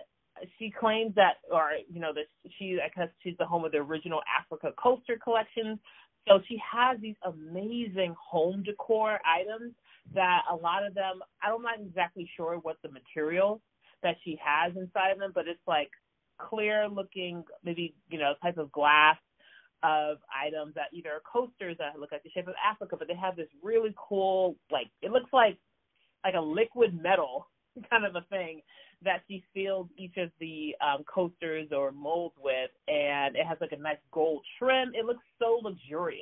she 0.57 0.71
claims 0.71 1.13
that, 1.15 1.35
or 1.51 1.71
you 1.89 1.99
know, 1.99 2.13
that 2.13 2.25
she 2.57 2.79
I 2.83 2.89
guess 2.97 3.09
she's 3.23 3.37
the 3.37 3.45
home 3.45 3.65
of 3.65 3.71
the 3.71 3.79
original 3.79 4.21
Africa 4.39 4.71
coaster 4.81 5.17
collections. 5.21 5.79
So 6.27 6.39
she 6.47 6.57
has 6.71 6.99
these 7.01 7.15
amazing 7.25 8.15
home 8.19 8.63
decor 8.63 9.19
items 9.25 9.73
that 10.13 10.41
a 10.51 10.55
lot 10.55 10.85
of 10.85 10.93
them 10.93 11.21
I'm 11.41 11.61
not 11.61 11.79
exactly 11.79 12.29
sure 12.35 12.57
what 12.57 12.77
the 12.83 12.89
material 12.89 13.61
that 14.03 14.15
she 14.23 14.37
has 14.43 14.75
inside 14.75 15.11
of 15.11 15.19
them, 15.19 15.31
but 15.33 15.47
it's 15.47 15.59
like 15.67 15.89
clear 16.39 16.87
looking, 16.87 17.43
maybe 17.63 17.93
you 18.09 18.19
know, 18.19 18.33
type 18.41 18.57
of 18.57 18.71
glass 18.71 19.17
of 19.83 20.17
items 20.33 20.75
that 20.75 20.87
either 20.93 21.09
are 21.09 21.21
coasters 21.31 21.75
that 21.79 21.99
look 21.99 22.11
like 22.11 22.23
the 22.23 22.29
shape 22.29 22.47
of 22.47 22.53
Africa, 22.63 22.95
but 22.97 23.07
they 23.07 23.15
have 23.15 23.35
this 23.35 23.47
really 23.63 23.93
cool, 23.97 24.55
like 24.71 24.87
it 25.01 25.11
looks 25.11 25.31
like 25.33 25.57
like 26.23 26.35
a 26.35 26.41
liquid 26.41 26.99
metal 27.01 27.47
kind 27.89 28.05
of 28.05 28.15
a 28.15 28.25
thing 28.29 28.61
that 29.03 29.21
she 29.27 29.43
filled 29.53 29.89
each 29.97 30.17
of 30.17 30.29
the 30.39 30.75
um, 30.81 31.03
coasters 31.03 31.69
or 31.71 31.91
molds 31.91 32.35
with, 32.41 32.69
and 32.87 33.35
it 33.35 33.45
has 33.45 33.57
like 33.61 33.71
a 33.71 33.81
nice 33.81 33.97
gold 34.11 34.43
trim. 34.59 34.91
It 34.93 35.05
looks 35.05 35.23
so 35.39 35.59
luxurious. 35.63 36.21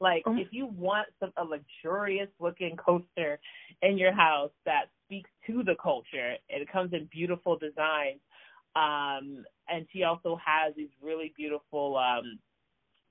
Like 0.00 0.24
mm-hmm. 0.24 0.38
if 0.38 0.48
you 0.50 0.66
want 0.66 1.08
some 1.18 1.32
a 1.36 1.44
luxurious 1.44 2.28
looking 2.38 2.76
coaster 2.76 3.38
in 3.82 3.96
your 3.98 4.12
house 4.12 4.50
that 4.66 4.84
speaks 5.04 5.30
to 5.46 5.62
the 5.62 5.74
culture, 5.82 6.34
and 6.50 6.62
it 6.62 6.70
comes 6.70 6.92
in 6.92 7.08
beautiful 7.10 7.58
designs. 7.58 8.20
Um, 8.76 9.44
and 9.68 9.86
she 9.92 10.02
also 10.02 10.38
has 10.44 10.74
these 10.76 10.90
really 11.02 11.32
beautiful, 11.34 11.96
um, 11.96 12.38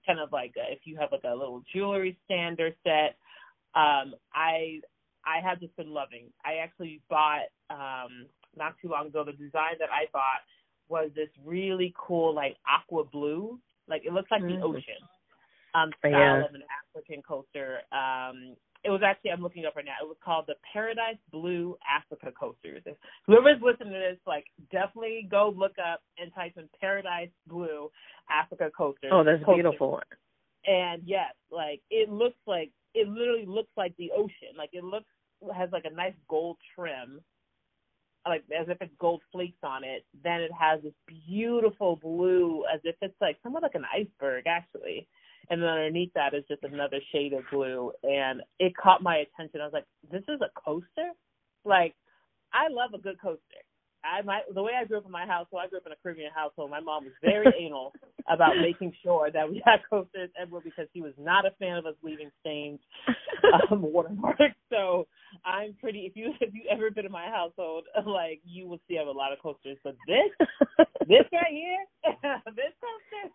kind 0.06 0.20
of 0.20 0.32
like 0.32 0.54
a, 0.58 0.72
if 0.72 0.80
you 0.86 0.96
have 0.98 1.12
like 1.12 1.24
a 1.26 1.36
little 1.36 1.64
jewelry 1.74 2.18
stand 2.26 2.60
or 2.60 2.70
set. 2.84 3.18
Um, 3.74 4.14
I 4.34 4.80
I 5.26 5.42
have 5.48 5.60
just 5.60 5.76
been 5.76 5.92
loving. 5.94 6.28
I 6.46 6.64
actually 6.64 7.02
bought 7.10 7.50
um 7.70 8.28
not 8.56 8.76
too 8.82 8.90
long 8.90 9.08
ago. 9.08 9.24
The 9.26 9.34
design 9.34 9.76
that 9.80 9.90
I 9.92 10.06
bought 10.14 10.46
was 10.88 11.10
this 11.16 11.30
really 11.44 11.94
cool 11.98 12.34
like 12.34 12.56
aqua 12.68 13.04
blue, 13.04 13.60
like 13.88 14.04
it 14.06 14.14
looks 14.14 14.32
like 14.32 14.42
mm-hmm. 14.42 14.60
the 14.60 14.66
ocean. 14.66 15.02
Um, 15.74 15.92
style 16.00 16.12
yeah. 16.12 16.46
of 16.46 16.56
an 16.56 16.64
African 16.72 17.22
coaster. 17.22 17.80
Um, 17.92 18.56
it 18.86 18.90
was 18.90 19.02
actually 19.04 19.32
I'm 19.32 19.42
looking 19.42 19.66
up 19.66 19.76
right 19.76 19.84
now. 19.84 19.98
It 20.02 20.08
was 20.08 20.18
called 20.24 20.46
the 20.48 20.54
Paradise 20.72 21.18
Blue 21.32 21.76
Africa 21.84 22.32
coasters. 22.40 22.84
If 22.86 22.96
whoever's 23.26 23.62
listening 23.62 23.94
to 23.94 24.00
this, 24.00 24.20
like 24.28 24.46
definitely 24.72 25.28
go 25.30 25.54
look 25.56 25.74
up 25.82 26.02
and 26.18 26.32
type 26.34 26.54
in 26.56 26.70
Paradise 26.80 27.34
Blue 27.48 27.90
Africa 28.30 28.70
coasters. 28.78 29.12
Oh, 29.12 29.24
that's 29.24 29.44
coasters. 29.44 29.64
beautiful. 29.64 30.00
And 30.68 31.02
yes, 31.04 31.34
like 31.52 31.82
it 31.90 32.10
looks 32.10 32.38
like 32.46 32.72
it 32.94 33.08
literally 33.10 33.46
looks 33.48 33.72
like 33.76 33.98
the 33.98 34.12
ocean. 34.16 34.54
Like 34.56 34.70
it 34.72 34.84
looks 34.84 35.10
has 35.54 35.70
like 35.72 35.86
a 35.86 35.94
nice 35.94 36.16
gold 36.28 36.58
trim 36.76 37.22
like 38.28 38.44
as 38.60 38.68
if 38.70 38.78
it's 38.82 38.94
gold 39.00 39.22
flakes 39.32 39.60
on 39.64 39.84
it. 39.84 40.06
Then 40.24 40.42
it 40.42 40.52
has 40.60 40.82
this 40.82 40.94
beautiful 41.28 41.98
blue, 41.98 42.64
as 42.74 42.80
if 42.84 42.96
it's 43.02 43.16
like 43.22 43.38
somewhat 43.44 43.64
like 43.64 43.76
an 43.76 43.86
iceberg 43.94 44.46
actually. 44.48 45.08
And 45.50 45.62
then 45.62 45.70
underneath 45.70 46.12
that 46.16 46.34
is 46.34 46.44
just 46.48 46.64
another 46.64 46.98
shade 47.12 47.34
of 47.34 47.44
blue, 47.52 47.92
and 48.04 48.42
it 48.60 48.76
caught 48.76 49.04
my 49.04 49.18
attention. 49.18 49.62
I 49.62 49.66
was 49.66 49.74
like, 49.74 49.86
"This 50.10 50.24
is 50.28 50.42
a 50.42 50.50
coaster." 50.60 51.12
Like, 51.66 51.96
I 52.52 52.68
love 52.70 52.96
a 52.96 52.98
good 52.98 53.22
coaster. 53.22 53.62
I 54.06 54.22
my 54.22 54.42
the 54.54 54.64
way 54.64 54.74
I 54.80 54.86
grew 54.86 54.98
up 54.98 55.06
in 55.06 55.12
my 55.12 55.26
household, 55.26 55.64
I 55.66 55.68
grew 55.68 55.80
up 55.80 55.86
in 55.86 55.92
a 55.92 55.96
Caribbean 56.02 56.32
household. 56.34 56.70
My 56.72 56.80
mom 56.80 57.06
was 57.06 57.14
very 57.22 57.48
anal 57.60 57.94
about 58.30 58.58
making 58.62 58.94
sure 59.04 59.32
that 59.32 59.50
we 59.50 59.62
had 59.66 59.80
coasters 59.90 60.30
everywhere 60.40 60.62
because 60.64 60.88
she 60.94 61.02
was 61.02 61.14
not 61.18 61.46
a 61.46 61.52
fan 61.60 61.78
of 61.78 61.86
us 61.86 61.96
leaving 62.04 62.32
stains 62.42 62.80
um, 63.72 63.82
watermarks. 63.82 64.44
So 64.70 65.08
I'm 65.46 65.74
pretty. 65.80 66.02
If 66.02 66.16
you 66.16 66.34
if 66.40 66.54
you 66.54 66.64
ever 66.70 66.92
been 66.92 67.06
in 67.06 67.12
my 67.12 67.28
household, 67.28 67.86
like 68.06 68.42
you 68.46 68.68
will 68.68 68.80
see 68.88 68.98
I 68.98 69.00
have 69.00 69.08
a 69.08 69.12
lot 69.12 69.34
of 69.34 69.40
coasters. 69.42 69.78
But 69.84 69.96
this 70.08 70.48
this 71.08 71.26
right 71.34 71.52
here, 71.52 71.86
this 72.56 72.74
coaster. 72.80 73.34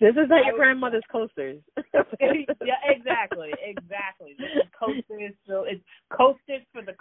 This 0.00 0.16
is 0.18 0.28
not 0.28 0.44
your 0.44 0.56
grandmother's 0.56 1.04
coasters. 1.12 1.62
yeah, 1.94 2.74
exactly, 2.90 3.54
exactly. 3.62 4.34
This 4.36 4.50
is 4.56 4.68
coasters, 4.76 5.32
so 5.46 5.62
it's 5.62 5.80
the 6.10 6.16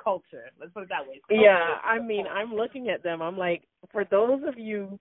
culture. 0.02 0.46
Let's 0.60 0.74
put 0.74 0.84
it 0.84 0.90
that 0.90 1.08
way. 1.08 1.22
Yeah, 1.30 1.76
I 1.84 2.00
mean, 2.00 2.26
I'm 2.28 2.54
looking 2.54 2.90
at 2.90 3.04
them. 3.04 3.22
I'm 3.22 3.38
like, 3.38 3.64
for 3.92 4.06
those 4.10 4.42
of 4.48 4.58
you 4.58 5.00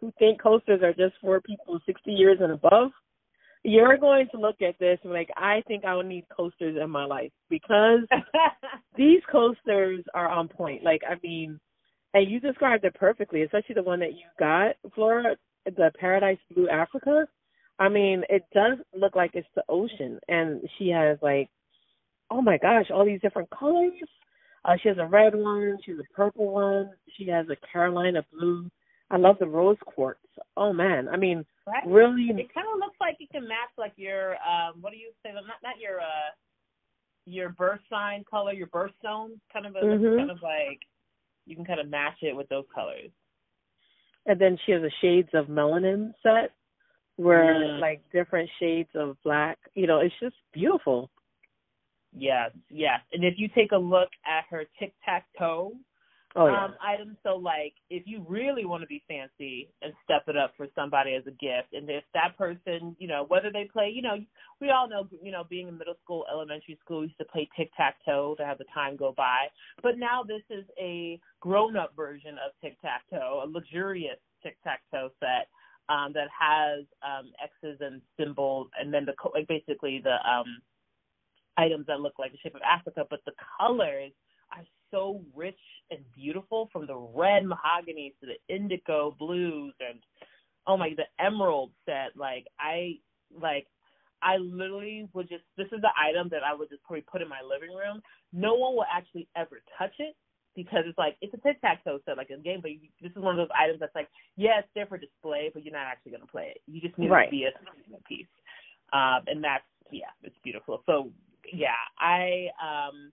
who 0.00 0.12
think 0.18 0.42
coasters 0.42 0.82
are 0.82 0.92
just 0.92 1.14
for 1.20 1.40
people 1.40 1.78
60 1.84 2.10
years 2.10 2.38
and 2.40 2.52
above, 2.52 2.90
you're 3.62 3.98
going 3.98 4.26
to 4.32 4.40
look 4.40 4.62
at 4.62 4.78
this 4.78 4.98
and 5.04 5.12
like, 5.12 5.28
I 5.36 5.62
think 5.68 5.84
I 5.84 5.94
will 5.94 6.02
need 6.02 6.24
coasters 6.34 6.78
in 6.82 6.90
my 6.90 7.04
life 7.04 7.30
because 7.50 8.00
these 8.96 9.20
coasters 9.30 10.02
are 10.14 10.28
on 10.28 10.48
point. 10.48 10.82
Like, 10.82 11.02
I 11.08 11.16
mean, 11.22 11.60
and 12.14 12.30
you 12.30 12.40
described 12.40 12.84
it 12.84 12.94
perfectly, 12.94 13.42
especially 13.42 13.74
the 13.74 13.82
one 13.82 14.00
that 14.00 14.12
you 14.12 14.24
got, 14.38 14.76
Flora, 14.94 15.36
the 15.66 15.92
Paradise 15.98 16.38
Blue 16.54 16.68
Africa. 16.68 17.26
I 17.78 17.88
mean, 17.88 18.24
it 18.28 18.44
does 18.52 18.78
look 18.94 19.14
like 19.14 19.30
it's 19.34 19.48
the 19.54 19.62
ocean, 19.68 20.18
and 20.28 20.60
she 20.78 20.88
has 20.88 21.18
like, 21.22 21.48
oh 22.30 22.42
my 22.42 22.58
gosh, 22.58 22.86
all 22.92 23.04
these 23.04 23.20
different 23.20 23.48
colors. 23.50 23.92
Uh, 24.64 24.76
she 24.82 24.88
has 24.88 24.98
a 24.98 25.06
red 25.06 25.34
one, 25.34 25.78
she 25.84 25.92
has 25.92 26.00
a 26.00 26.14
purple 26.14 26.52
one, 26.52 26.90
she 27.16 27.26
has 27.28 27.46
a 27.48 27.56
Carolina 27.72 28.24
blue. 28.32 28.70
I 29.10 29.16
love 29.16 29.36
the 29.40 29.46
rose 29.46 29.78
quartz. 29.86 30.20
Oh 30.56 30.72
man, 30.72 31.08
I 31.08 31.16
mean, 31.16 31.44
right. 31.66 31.82
really. 31.86 32.28
It 32.28 32.54
kind 32.54 32.66
of 32.72 32.78
looks 32.78 32.96
like 33.00 33.16
it 33.18 33.30
can 33.30 33.48
match 33.48 33.70
like 33.76 33.92
your 33.96 34.32
um, 34.34 34.74
what 34.80 34.92
do 34.92 34.98
you 34.98 35.10
say? 35.24 35.32
Not 35.32 35.44
not 35.62 35.80
your 35.80 36.00
uh, 36.00 36.30
your 37.26 37.48
birth 37.50 37.80
sign 37.90 38.24
color, 38.30 38.52
your 38.52 38.68
birthstone, 38.68 39.40
kind 39.52 39.66
of 39.66 39.74
a 39.76 39.80
mm-hmm. 39.80 40.18
kind 40.18 40.30
of 40.30 40.42
like 40.42 40.80
you 41.46 41.56
can 41.56 41.64
kind 41.64 41.80
of 41.80 41.88
match 41.88 42.18
it 42.22 42.36
with 42.36 42.48
those 42.48 42.64
colors. 42.74 43.10
And 44.26 44.40
then 44.40 44.58
she 44.64 44.72
has 44.72 44.82
a 44.82 44.90
shades 45.00 45.30
of 45.32 45.46
melanin 45.46 46.12
set 46.22 46.52
where 47.16 47.54
mm. 47.54 47.80
like 47.80 48.02
different 48.12 48.48
shades 48.60 48.90
of 48.94 49.16
black. 49.24 49.58
You 49.74 49.86
know, 49.86 50.00
it's 50.00 50.14
just 50.20 50.36
beautiful. 50.52 51.10
Yes, 52.16 52.50
yes. 52.68 53.00
And 53.12 53.24
if 53.24 53.34
you 53.36 53.48
take 53.54 53.72
a 53.72 53.78
look 53.78 54.08
at 54.26 54.44
her 54.50 54.64
tic 54.78 54.94
tac 55.04 55.26
toe 55.38 55.72
oh, 56.34 56.46
yeah. 56.46 56.64
um 56.64 56.74
items, 56.84 57.16
so 57.22 57.36
like 57.36 57.74
if 57.88 58.02
you 58.06 58.24
really 58.28 58.64
want 58.64 58.82
to 58.82 58.86
be 58.86 59.02
fancy 59.06 59.68
and 59.82 59.92
step 60.04 60.24
it 60.26 60.36
up 60.36 60.52
for 60.56 60.66
somebody 60.74 61.14
as 61.14 61.22
a 61.26 61.30
gift, 61.30 61.72
and 61.72 61.88
if 61.88 62.02
that 62.14 62.36
person, 62.36 62.96
you 62.98 63.06
know, 63.06 63.24
whether 63.28 63.50
they 63.52 63.68
play, 63.72 63.92
you 63.94 64.02
know, 64.02 64.16
we 64.60 64.70
all 64.70 64.88
know, 64.88 65.06
you 65.22 65.30
know, 65.30 65.44
being 65.48 65.68
in 65.68 65.78
middle 65.78 65.94
school, 66.02 66.24
elementary 66.32 66.78
school, 66.84 67.00
we 67.00 67.06
used 67.06 67.18
to 67.18 67.24
play 67.26 67.48
tic 67.56 67.70
tac 67.76 67.96
toe 68.04 68.34
to 68.38 68.44
have 68.44 68.58
the 68.58 68.64
time 68.74 68.96
go 68.96 69.14
by. 69.16 69.46
But 69.82 69.98
now 69.98 70.22
this 70.26 70.42
is 70.50 70.64
a 70.80 71.20
grown 71.40 71.76
up 71.76 71.94
version 71.94 72.36
of 72.44 72.52
tic 72.60 72.80
tac 72.82 73.02
toe, 73.10 73.42
a 73.44 73.46
luxurious 73.46 74.18
tic 74.42 74.56
tac 74.64 74.80
toe 74.90 75.10
set 75.20 75.46
um, 75.88 76.12
that 76.14 76.28
has 76.30 76.84
um, 77.02 77.30
X's 77.42 77.78
and 77.80 78.00
symbols, 78.18 78.68
and 78.80 78.92
then 78.92 79.04
the 79.04 79.14
like 79.34 79.48
basically 79.48 80.00
the 80.02 80.16
um, 80.28 80.60
items 81.64 81.86
that 81.86 82.00
look 82.00 82.18
like 82.18 82.32
the 82.32 82.38
shape 82.42 82.54
of 82.54 82.62
Africa, 82.62 83.04
but 83.10 83.20
the 83.26 83.32
colors 83.58 84.12
are 84.52 84.64
so 84.90 85.22
rich 85.34 85.62
and 85.90 86.00
beautiful, 86.14 86.68
from 86.72 86.86
the 86.86 86.96
red 86.96 87.44
mahogany 87.44 88.14
to 88.20 88.26
the 88.26 88.54
indigo 88.54 89.14
blues, 89.18 89.74
and 89.80 89.98
oh 90.66 90.76
my, 90.76 90.90
the 90.96 91.08
emerald 91.24 91.70
set. 91.86 92.16
Like 92.16 92.46
I 92.58 92.98
like. 93.48 93.66
I 94.22 94.36
literally 94.36 95.08
would 95.14 95.30
just 95.30 95.44
this 95.56 95.68
is 95.72 95.80
the 95.80 95.94
item 95.96 96.28
that 96.28 96.44
I 96.44 96.52
would 96.52 96.68
just 96.68 96.82
probably 96.82 97.06
put 97.10 97.22
in 97.22 97.28
my 97.36 97.40
living 97.40 97.74
room. 97.74 98.02
No 98.34 98.52
one 98.52 98.74
will 98.74 98.90
actually 98.94 99.26
ever 99.34 99.62
touch 99.78 99.94
it 99.98 100.14
because 100.54 100.84
it's 100.86 100.98
like 100.98 101.16
it's 101.20 101.32
a 101.32 101.38
tic 101.38 101.60
tac 101.60 101.82
toe 101.84 101.98
set 102.04 102.16
like 102.16 102.30
a 102.30 102.36
game, 102.36 102.60
but 102.60 102.72
you, 102.72 102.80
this 103.00 103.12
is 103.12 103.22
one 103.22 103.38
of 103.38 103.40
those 103.40 103.56
items 103.58 103.80
that's 103.80 103.94
like, 103.94 104.08
yeah, 104.36 104.58
it's 104.58 104.68
there 104.74 104.86
for 104.86 104.98
display, 104.98 105.50
but 105.52 105.64
you're 105.64 105.72
not 105.72 105.86
actually 105.86 106.12
going 106.12 106.20
to 106.20 106.28
play 106.30 106.52
it. 106.54 106.60
You 106.66 106.80
just 106.80 106.98
need 106.98 107.10
right. 107.10 107.26
to 107.26 107.30
be 107.30 107.44
a 107.44 108.08
piece, 108.08 108.26
um, 108.92 109.24
and 109.26 109.42
that's 109.42 109.64
yeah, 109.90 110.12
it's 110.22 110.36
beautiful. 110.44 110.82
So 110.86 111.10
yeah, 111.52 111.70
I 111.98 112.48
um, 112.62 113.12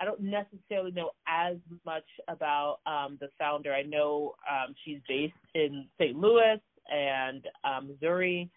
I 0.00 0.04
don't 0.04 0.20
necessarily 0.20 0.92
know 0.92 1.10
as 1.26 1.56
much 1.84 2.04
about 2.28 2.78
um, 2.86 3.18
the 3.20 3.28
founder. 3.38 3.72
I 3.72 3.82
know 3.82 4.34
um, 4.50 4.74
she's 4.84 4.98
based 5.08 5.34
in 5.54 5.86
St. 5.98 6.16
Louis 6.16 6.60
and 6.92 7.46
um, 7.64 7.88
Missouri, 7.88 8.50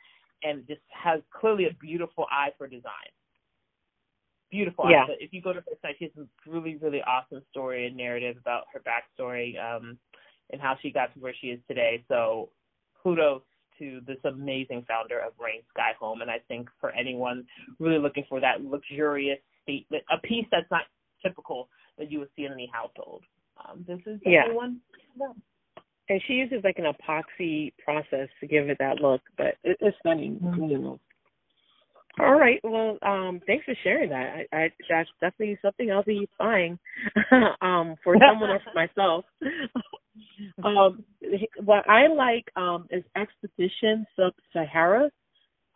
and 0.44 0.68
just 0.68 0.82
has 0.90 1.22
clearly 1.32 1.66
a 1.66 1.74
beautiful 1.82 2.26
eye 2.32 2.50
for 2.58 2.68
design 2.68 3.12
beautiful. 4.52 4.90
Yeah. 4.90 5.06
But 5.08 5.18
if 5.20 5.34
you 5.34 5.42
go 5.42 5.54
to 5.54 5.60
her 5.60 5.78
site, 5.82 5.96
she 6.00 6.06
has 6.06 6.14
a 6.18 6.50
really, 6.50 6.78
really 6.78 7.02
awesome 7.04 7.42
story 7.52 7.88
and 7.88 7.96
narrative 7.96 8.38
about 8.40 8.66
her 8.74 8.82
backstory 8.82 9.54
um, 9.60 9.98
and 10.52 10.62
how 10.62 10.76
she 10.82 10.92
got 10.92 11.14
to 11.14 11.20
where 11.20 11.34
she 11.40 11.48
is 11.48 11.60
today. 11.68 12.04
So 12.08 12.50
kudos 13.02 13.42
to 13.80 14.02
this 14.06 14.18
amazing 14.26 14.86
founder 14.88 15.20
of 15.20 15.34
Rain 15.40 15.62
Sky 15.74 15.92
Home. 16.00 16.22
And 16.22 16.30
I 16.30 16.40
think 16.48 16.70
for 16.80 16.92
anyone 16.92 17.46
really 17.80 18.00
looking 18.00 18.26
for 18.30 18.40
that 18.40 18.62
luxurious 18.62 19.40
statement, 19.64 20.04
a 20.12 20.20
piece 20.26 20.46
that's 20.52 20.70
not 20.72 20.84
typical 21.26 21.70
that 21.98 22.12
you 22.12 22.20
would 22.20 22.30
see 22.36 22.46
in 22.46 22.54
any 22.54 22.70
household, 22.72 23.24
um, 23.58 23.84
this 23.88 24.00
is 24.06 24.20
the 24.24 24.32
yeah. 24.32 24.52
one. 24.52 24.80
Yeah. 25.18 25.34
And 26.10 26.22
she 26.28 26.34
uses 26.34 26.64
like 26.64 26.80
an 26.80 26.86
epoxy 26.86 27.74
process 27.84 28.30
to 28.40 28.48
give 28.48 28.70
it 28.70 28.78
that 28.80 29.00
look, 29.00 29.22
but 29.38 29.56
it, 29.64 29.78
it's 29.80 29.98
stunning. 30.00 30.40
Mm-hmm. 30.44 30.96
All 32.20 32.36
right. 32.36 32.60
Well, 32.64 32.98
um, 33.02 33.40
thanks 33.48 33.66
for 33.66 33.76
sharing 33.84 34.10
that. 34.10 34.48
I, 34.52 34.56
I 34.56 34.70
that's 34.90 35.10
definitely 35.22 35.58
something 35.62 35.92
I'll 35.92 36.04
be 36.04 36.28
buying 36.38 36.78
um, 37.62 37.96
for 38.04 38.16
someone 38.28 38.50
or 38.50 38.60
for 38.60 38.74
myself. 38.74 39.26
um, 40.64 41.04
what 41.64 41.90
I 41.90 42.08
like 42.08 42.50
um 42.56 42.88
is 42.90 43.04
Expedition 43.16 44.06
Sub 44.16 44.34
Sahara. 44.54 45.10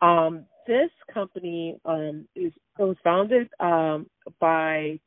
Um, 0.00 0.46
this 0.66 0.90
company 1.12 1.78
um 1.84 2.26
is 2.34 2.52
was 2.78 2.96
founded 3.04 3.48
um 3.60 4.06
by 4.40 4.98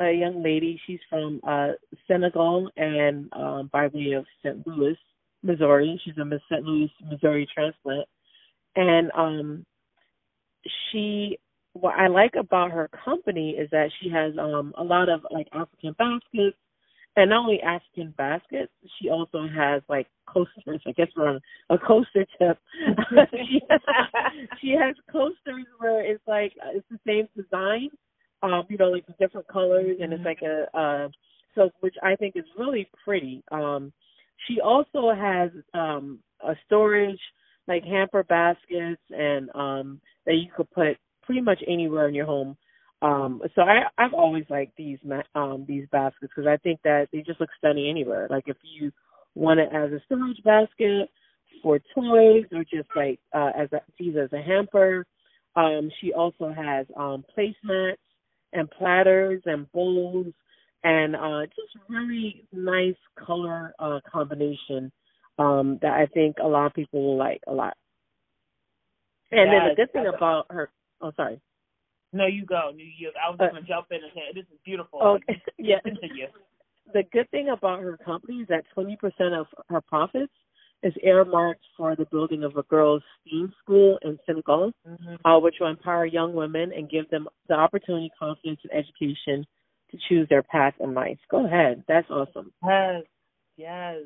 a 0.00 0.12
young 0.12 0.42
lady. 0.42 0.80
She's 0.86 1.00
from 1.08 1.40
uh 1.46 1.72
Senegal 2.08 2.70
and 2.76 3.28
um 3.32 3.70
by 3.72 3.88
way 3.88 4.12
of 4.12 4.26
St. 4.42 4.66
Louis, 4.66 4.96
Missouri. 5.42 6.00
She's 6.04 6.18
a 6.18 6.24
Miss 6.24 6.40
St. 6.50 6.64
Louis, 6.64 6.92
Missouri 7.08 7.46
transplant. 7.54 8.08
And 8.74 9.10
um 9.12 9.64
she 10.90 11.38
what 11.72 11.94
I 11.94 12.08
like 12.08 12.34
about 12.38 12.70
her 12.70 12.88
company 13.04 13.50
is 13.50 13.68
that 13.70 13.90
she 14.00 14.08
has 14.10 14.32
um 14.38 14.74
a 14.76 14.84
lot 14.84 15.08
of 15.08 15.26
like 15.30 15.48
African 15.52 15.94
baskets 15.98 16.56
and 17.16 17.30
not 17.30 17.44
only 17.44 17.60
African 17.62 18.12
baskets, 18.16 18.72
she 19.00 19.08
also 19.08 19.46
has 19.48 19.82
like 19.88 20.06
coasters. 20.26 20.82
I 20.86 20.92
guess 20.92 21.08
we're 21.16 21.28
on 21.28 21.40
a 21.70 21.78
coaster 21.78 22.26
tip. 22.38 22.58
she, 23.30 23.60
has, 23.70 23.80
she 24.60 24.70
has 24.78 24.94
coasters 25.10 25.66
where 25.78 26.04
it's 26.04 26.22
like 26.26 26.52
it's 26.74 26.86
the 26.90 26.98
same 27.06 27.28
design, 27.34 27.88
um, 28.42 28.64
you 28.68 28.76
know, 28.76 28.90
like 28.90 29.06
the 29.06 29.14
different 29.18 29.48
colors, 29.48 29.96
and 30.00 30.12
it's 30.12 30.24
like 30.24 30.42
a 30.42 30.78
uh, 30.78 31.08
so 31.54 31.70
which 31.80 31.94
I 32.02 32.16
think 32.16 32.36
is 32.36 32.44
really 32.58 32.88
pretty. 33.04 33.42
Um, 33.50 33.92
she 34.46 34.60
also 34.60 35.12
has 35.14 35.50
um 35.74 36.18
a 36.46 36.54
storage 36.66 37.20
like 37.66 37.82
hamper 37.84 38.22
baskets 38.24 39.00
and 39.10 39.48
um 39.54 40.00
that 40.26 40.34
you 40.34 40.50
could 40.54 40.70
put 40.70 40.98
pretty 41.22 41.40
much 41.40 41.62
anywhere 41.66 42.08
in 42.08 42.14
your 42.14 42.26
home. 42.26 42.56
Um 43.06 43.40
so 43.54 43.62
I 43.62 43.82
I've 43.98 44.14
always 44.14 44.44
liked 44.50 44.76
these 44.76 44.98
um 45.34 45.64
these 45.68 45.86
baskets 45.92 46.32
because 46.34 46.48
I 46.48 46.56
think 46.56 46.80
that 46.82 47.08
they 47.12 47.20
just 47.20 47.40
look 47.40 47.50
stunning 47.58 47.88
anywhere. 47.88 48.26
Like 48.28 48.44
if 48.46 48.56
you 48.62 48.90
want 49.34 49.60
it 49.60 49.68
as 49.72 49.92
a 49.92 50.00
storage 50.06 50.42
basket 50.42 51.08
for 51.62 51.78
toys 51.94 52.46
or 52.52 52.64
just 52.64 52.88
like 52.96 53.20
uh 53.32 53.52
as 53.56 53.68
a 53.72 53.80
use 53.98 54.16
as 54.16 54.32
a 54.32 54.42
hamper. 54.42 55.06
Um 55.54 55.90
she 56.00 56.12
also 56.12 56.52
has 56.52 56.86
um 56.96 57.24
placemats 57.36 57.96
and 58.52 58.68
platters 58.70 59.40
and 59.46 59.70
bowls 59.70 60.26
and 60.82 61.14
uh 61.14 61.42
just 61.46 61.88
really 61.88 62.44
nice 62.52 62.96
color 63.24 63.72
uh 63.78 64.00
combination 64.10 64.90
um 65.38 65.78
that 65.80 65.92
I 65.92 66.06
think 66.06 66.36
a 66.42 66.48
lot 66.48 66.66
of 66.66 66.74
people 66.74 67.04
will 67.04 67.16
like 67.16 67.42
a 67.46 67.52
lot. 67.52 67.76
And 69.30 69.50
yes, 69.52 69.60
then 69.60 69.68
the 69.70 69.76
good 69.76 69.92
thing 69.92 70.12
about 70.12 70.46
her 70.50 70.70
oh 71.00 71.12
sorry. 71.16 71.40
No, 72.12 72.26
you 72.26 72.44
go. 72.44 72.70
New 72.74 72.84
you, 72.84 73.10
I 73.16 73.30
was 73.30 73.38
uh, 73.40 73.48
gonna 73.48 73.66
jump 73.66 73.86
in 73.90 73.98
and 73.98 74.12
say 74.14 74.20
this 74.34 74.44
is 74.52 74.58
beautiful. 74.64 75.00
Okay. 75.02 75.42
yeah. 75.58 75.76
The 76.94 77.02
good 77.12 77.30
thing 77.30 77.48
about 77.48 77.80
her 77.82 77.96
company 78.04 78.38
is 78.38 78.48
that 78.48 78.64
twenty 78.72 78.96
percent 78.96 79.34
of 79.34 79.46
her 79.68 79.80
profits 79.80 80.32
is 80.82 80.92
earmarked 81.02 81.64
for 81.76 81.96
the 81.96 82.04
building 82.06 82.44
of 82.44 82.56
a 82.56 82.62
girls' 82.64 83.02
STEAM 83.20 83.52
school 83.62 83.98
in 84.02 84.18
Senegal, 84.26 84.72
mm-hmm. 84.86 85.26
uh, 85.26 85.38
which 85.40 85.56
will 85.60 85.68
empower 85.70 86.06
young 86.06 86.34
women 86.34 86.70
and 86.72 86.88
give 86.88 87.08
them 87.10 87.28
the 87.48 87.54
opportunity, 87.54 88.10
confidence, 88.18 88.60
and 88.62 88.84
education 88.84 89.44
to 89.90 89.98
choose 90.08 90.28
their 90.28 90.42
path 90.42 90.74
in 90.80 90.94
life. 90.94 91.18
Go 91.30 91.46
ahead. 91.46 91.82
That's 91.88 92.08
awesome. 92.10 92.52
Yes. 92.62 93.02
Yes. 93.56 93.96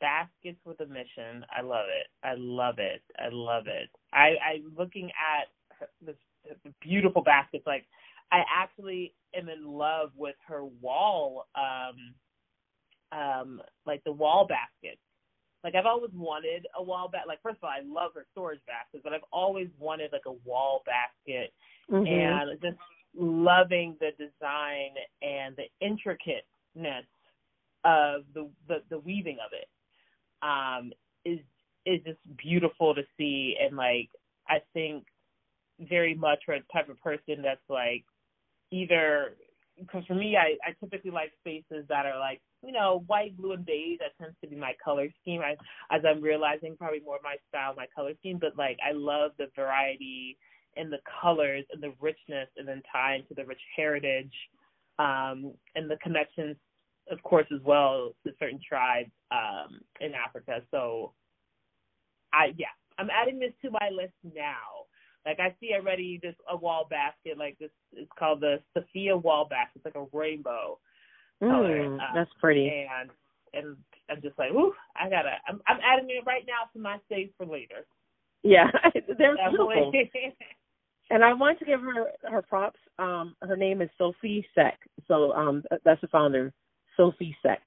Baskets 0.00 0.60
with 0.64 0.80
a 0.80 0.86
mission. 0.86 1.44
I 1.56 1.62
love 1.62 1.86
it. 1.88 2.06
I 2.24 2.34
love 2.36 2.76
it. 2.78 3.02
I 3.18 3.28
love 3.32 3.64
it. 3.66 3.90
I, 4.12 4.36
I'm 4.52 4.72
looking 4.78 5.10
at 5.10 5.48
this 6.04 6.16
beautiful 6.80 7.22
baskets. 7.22 7.66
Like, 7.66 7.86
I 8.30 8.42
actually 8.54 9.14
am 9.34 9.48
in 9.48 9.66
love 9.66 10.10
with 10.16 10.36
her 10.46 10.64
wall, 10.64 11.46
um, 11.54 12.14
um, 13.18 13.62
like 13.86 14.02
the 14.04 14.12
wall 14.12 14.46
baskets. 14.46 15.00
Like 15.64 15.74
I've 15.74 15.86
always 15.86 16.12
wanted 16.14 16.66
a 16.76 16.82
wall 16.82 17.08
basket. 17.10 17.28
Like 17.28 17.42
first 17.42 17.56
of 17.56 17.64
all, 17.64 17.70
I 17.70 17.82
love 17.84 18.12
her 18.14 18.26
storage 18.32 18.60
baskets, 18.66 19.02
but 19.02 19.12
I've 19.12 19.26
always 19.32 19.68
wanted 19.78 20.12
like 20.12 20.26
a 20.26 20.32
wall 20.48 20.82
basket, 20.86 21.52
mm-hmm. 21.90 22.06
and 22.06 22.60
just 22.62 22.78
loving 23.16 23.96
the 23.98 24.10
design 24.18 24.90
and 25.20 25.56
the 25.56 25.64
intricateness 25.84 27.06
of 27.84 28.22
the, 28.34 28.48
the 28.68 28.82
the 28.90 28.98
weaving 28.98 29.38
of 29.44 29.52
it 29.52 29.68
um 30.42 30.92
is 31.24 31.38
is 31.86 32.00
just 32.04 32.18
beautiful 32.36 32.94
to 32.94 33.02
see 33.16 33.56
and 33.60 33.76
like 33.76 34.08
I 34.48 34.60
think 34.74 35.04
very 35.80 36.14
much 36.14 36.40
for 36.44 36.54
a 36.54 36.60
type 36.72 36.88
of 36.88 37.00
person 37.00 37.42
that's 37.42 37.60
like 37.68 38.04
either 38.70 39.34
because 39.78 40.04
for 40.06 40.14
me 40.14 40.36
I, 40.36 40.56
I 40.66 40.74
typically 40.80 41.10
like 41.10 41.32
spaces 41.40 41.86
that 41.88 42.06
are 42.06 42.18
like 42.18 42.40
you 42.64 42.72
know 42.72 43.04
white 43.06 43.36
blue 43.36 43.52
and 43.52 43.64
beige 43.64 43.98
that 44.00 44.18
tends 44.20 44.36
to 44.42 44.50
be 44.50 44.56
my 44.56 44.72
color 44.84 45.08
scheme 45.22 45.40
I, 45.40 45.52
as 45.94 46.02
i'm 46.04 46.20
realizing 46.20 46.76
probably 46.76 47.00
more 47.00 47.18
my 47.22 47.36
style 47.48 47.74
my 47.76 47.86
color 47.94 48.12
scheme 48.18 48.38
but 48.40 48.56
like 48.56 48.78
i 48.86 48.92
love 48.92 49.32
the 49.38 49.46
variety 49.54 50.36
and 50.76 50.92
the 50.92 50.98
colors 51.20 51.64
and 51.72 51.82
the 51.82 51.92
richness 52.00 52.48
and 52.56 52.66
then 52.66 52.82
tie 52.92 53.16
into 53.16 53.34
the 53.34 53.44
rich 53.44 53.60
heritage 53.76 54.32
um, 54.98 55.52
and 55.74 55.90
the 55.90 55.96
connections, 56.02 56.56
of 57.10 57.22
course, 57.22 57.46
as 57.54 57.60
well 57.64 58.12
to 58.26 58.32
certain 58.38 58.60
tribes 58.66 59.10
um, 59.30 59.80
in 60.00 60.12
Africa. 60.14 60.60
So, 60.70 61.12
I 62.32 62.52
yeah, 62.56 62.66
I'm 62.98 63.08
adding 63.10 63.38
this 63.38 63.52
to 63.62 63.70
my 63.70 63.90
list 63.90 64.14
now. 64.24 64.77
Like 65.26 65.40
I 65.40 65.54
see 65.60 65.72
already 65.74 66.20
this 66.22 66.34
a 66.50 66.56
wall 66.56 66.86
basket 66.88 67.38
like 67.38 67.58
this. 67.58 67.70
It's 67.92 68.10
called 68.18 68.40
the 68.40 68.60
Sophia 68.74 69.16
wall 69.16 69.46
basket. 69.48 69.72
It's 69.76 69.84
like 69.84 69.94
a 69.94 70.16
rainbow. 70.16 70.78
Mm, 71.42 71.94
um, 71.94 72.00
that's 72.14 72.30
pretty. 72.40 72.68
And 72.68 73.10
and 73.52 73.76
I'm 74.10 74.22
just 74.22 74.38
like, 74.38 74.50
ooh, 74.50 74.72
I 74.96 75.08
gotta. 75.08 75.32
I'm, 75.46 75.60
I'm 75.66 75.78
adding 75.82 76.08
it 76.10 76.24
right 76.26 76.44
now 76.46 76.68
to 76.72 76.78
my 76.78 76.98
save 77.08 77.30
for 77.36 77.46
later. 77.46 77.86
Yeah, 78.42 78.70
they're 79.18 79.36
beautiful. 79.50 79.92
and 81.10 81.24
I 81.24 81.32
want 81.32 81.58
to 81.58 81.64
give 81.64 81.80
her 81.80 82.12
her 82.30 82.42
props. 82.42 82.80
Um, 82.98 83.34
her 83.42 83.56
name 83.56 83.82
is 83.82 83.90
Sophie 83.98 84.46
Sek. 84.54 84.78
So 85.06 85.32
um, 85.32 85.62
that's 85.84 86.00
the 86.00 86.08
founder, 86.08 86.52
Sophie 86.96 87.36
Sek. 87.42 87.60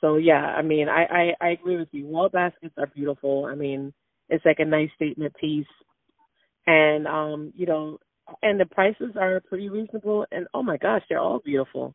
So 0.00 0.16
yeah, 0.16 0.46
I 0.46 0.62
mean, 0.62 0.88
I, 0.88 1.04
I 1.04 1.46
I 1.46 1.48
agree 1.50 1.76
with 1.76 1.88
you. 1.92 2.06
Wall 2.06 2.28
baskets 2.28 2.74
are 2.76 2.88
beautiful. 2.88 3.46
I 3.46 3.54
mean, 3.54 3.92
it's 4.28 4.44
like 4.44 4.58
a 4.58 4.64
nice 4.64 4.90
statement 4.96 5.34
piece, 5.36 5.66
and 6.66 7.06
um, 7.06 7.52
you 7.56 7.66
know, 7.66 7.98
and 8.42 8.60
the 8.60 8.66
prices 8.66 9.12
are 9.20 9.40
pretty 9.40 9.68
reasonable. 9.68 10.26
And 10.32 10.46
oh 10.54 10.62
my 10.62 10.76
gosh, 10.76 11.02
they're 11.08 11.20
all 11.20 11.40
beautiful, 11.44 11.94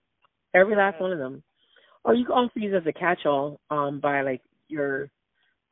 every 0.53 0.75
last 0.75 0.99
one 1.01 1.11
of 1.11 1.19
them. 1.19 1.43
Or 2.03 2.13
you 2.13 2.25
can 2.25 2.35
also 2.35 2.53
use 2.55 2.73
it 2.73 2.87
as 2.87 2.87
a 2.87 2.97
catch-all 2.97 3.59
um, 3.69 3.99
by 3.99 4.21
like 4.21 4.41
your 4.69 5.09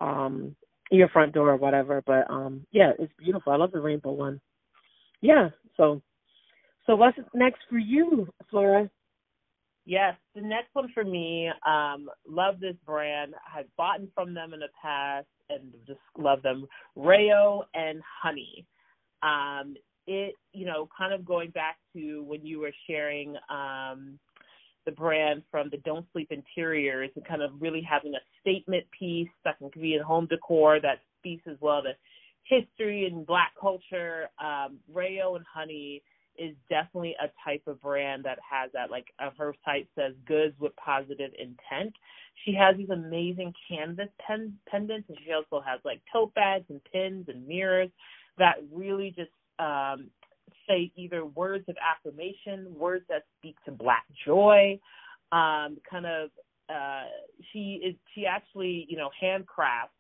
um 0.01 0.55
your 0.91 1.09
front 1.09 1.33
door 1.33 1.49
or 1.51 1.57
whatever. 1.57 2.03
But 2.05 2.29
um, 2.29 2.65
yeah, 2.71 2.91
it's 2.99 3.13
beautiful. 3.17 3.53
I 3.53 3.57
love 3.57 3.71
the 3.71 3.79
rainbow 3.79 4.11
one 4.11 4.41
yeah, 5.21 5.49
so 5.77 6.01
so 6.85 6.95
what's 6.95 7.17
next 7.33 7.59
for 7.69 7.79
you, 7.79 8.27
Flora? 8.49 8.89
Yes, 9.85 10.15
the 10.33 10.41
next 10.41 10.69
one 10.73 10.89
for 10.93 11.03
me, 11.03 11.49
um, 11.65 12.09
love 12.27 12.59
this 12.59 12.75
brand. 12.85 13.33
I've 13.55 13.67
bought 13.77 13.99
from 14.13 14.33
them 14.33 14.53
in 14.53 14.59
the 14.59 14.69
past 14.81 15.27
and 15.49 15.73
just 15.85 15.99
love 16.17 16.41
them. 16.41 16.65
Rayo 16.95 17.63
and 17.73 18.01
Honey. 18.21 18.65
Um, 19.23 19.75
it, 20.07 20.35
you 20.53 20.65
know, 20.65 20.87
kind 20.97 21.13
of 21.13 21.25
going 21.25 21.49
back 21.51 21.77
to 21.95 22.23
when 22.23 22.45
you 22.45 22.59
were 22.59 22.73
sharing 22.87 23.35
um, 23.49 24.19
the 24.85 24.91
brand 24.91 25.41
from 25.49 25.69
the 25.71 25.77
Don't 25.77 26.05
Sleep 26.13 26.31
Interiors 26.31 27.09
and 27.15 27.25
kind 27.25 27.41
of 27.41 27.51
really 27.59 27.81
having 27.81 28.13
a 28.13 28.19
statement 28.41 28.85
piece 28.97 29.29
that 29.43 29.57
can 29.57 29.69
be 29.73 29.95
in 29.95 30.01
home 30.01 30.27
decor 30.27 30.79
that 30.81 30.99
speaks 31.19 31.43
as 31.49 31.57
well 31.59 31.81
to 31.81 31.93
history 32.43 33.05
and 33.05 33.25
black 33.25 33.53
culture, 33.59 34.29
um, 34.43 34.77
Rayo 34.93 35.35
and 35.35 35.45
Honey 35.51 36.03
is 36.37 36.55
definitely 36.69 37.15
a 37.21 37.27
type 37.43 37.63
of 37.65 37.81
brand 37.81 38.23
that 38.25 38.37
has 38.49 38.69
that 38.73 38.91
like 38.91 39.07
uh, 39.19 39.29
her 39.37 39.55
site 39.63 39.87
says 39.97 40.13
goods 40.27 40.53
with 40.59 40.75
positive 40.75 41.31
intent. 41.39 41.93
She 42.43 42.53
has 42.53 42.75
these 42.75 42.89
amazing 42.89 43.53
canvas 43.69 44.09
pen 44.19 44.53
pendants 44.69 45.07
and 45.09 45.17
she 45.25 45.31
also 45.31 45.63
has 45.65 45.79
like 45.85 46.01
tote 46.11 46.33
bags 46.35 46.65
and 46.69 46.81
pins 46.91 47.25
and 47.29 47.47
mirrors 47.47 47.89
that 48.37 48.55
really 48.71 49.13
just 49.15 49.31
um 49.59 50.09
say 50.67 50.91
either 50.95 51.25
words 51.25 51.65
of 51.67 51.75
affirmation, 51.77 52.73
words 52.75 53.05
that 53.09 53.23
speak 53.37 53.55
to 53.65 53.71
black 53.71 54.05
joy, 54.25 54.79
um, 55.31 55.77
kind 55.89 56.05
of 56.05 56.29
uh 56.69 57.03
she 57.51 57.81
is 57.83 57.95
she 58.13 58.25
actually, 58.25 58.85
you 58.89 58.97
know, 58.97 59.09
handcrafts 59.21 59.95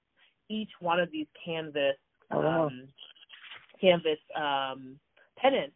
each 0.49 0.69
one 0.79 0.99
of 0.99 1.11
these 1.11 1.27
canvas 1.43 1.95
oh, 2.31 2.39
wow. 2.39 2.65
um, 2.67 2.87
canvas 3.79 4.19
um, 4.35 4.99
pennants, 5.37 5.75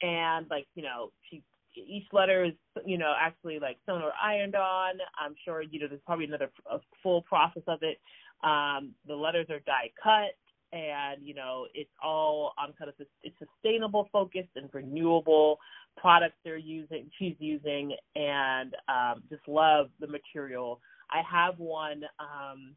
and 0.00 0.46
like 0.50 0.66
you 0.74 0.82
know, 0.82 1.10
she 1.30 1.42
each 1.74 2.06
letter 2.12 2.44
is 2.44 2.52
you 2.84 2.98
know 2.98 3.14
actually 3.18 3.58
like 3.58 3.78
sewn 3.86 4.02
or 4.02 4.12
ironed 4.22 4.54
on. 4.54 4.94
I'm 5.18 5.34
sure 5.44 5.62
you 5.62 5.80
know 5.80 5.88
there's 5.88 6.00
probably 6.06 6.26
another 6.26 6.50
a 6.70 6.78
full 7.02 7.22
process 7.22 7.62
of 7.66 7.82
it. 7.82 8.00
Um, 8.46 8.92
the 9.06 9.14
letters 9.14 9.46
are 9.50 9.60
die 9.60 9.90
cut, 10.02 10.34
and 10.72 11.22
you 11.22 11.34
know 11.34 11.66
it's 11.74 11.90
all 12.02 12.52
on 12.58 12.72
kind 12.78 12.88
of 12.90 12.94
it's 13.22 13.36
sustainable 13.38 14.08
focused 14.12 14.50
and 14.56 14.68
renewable 14.72 15.58
products 15.96 16.36
they're 16.44 16.56
using 16.56 17.10
she's 17.18 17.36
using 17.38 17.94
and 18.16 18.74
um 18.88 19.22
just 19.30 19.46
love 19.48 19.88
the 20.00 20.06
material 20.06 20.80
I 21.12 21.22
have 21.30 21.58
one. 21.58 22.04
Um, 22.18 22.74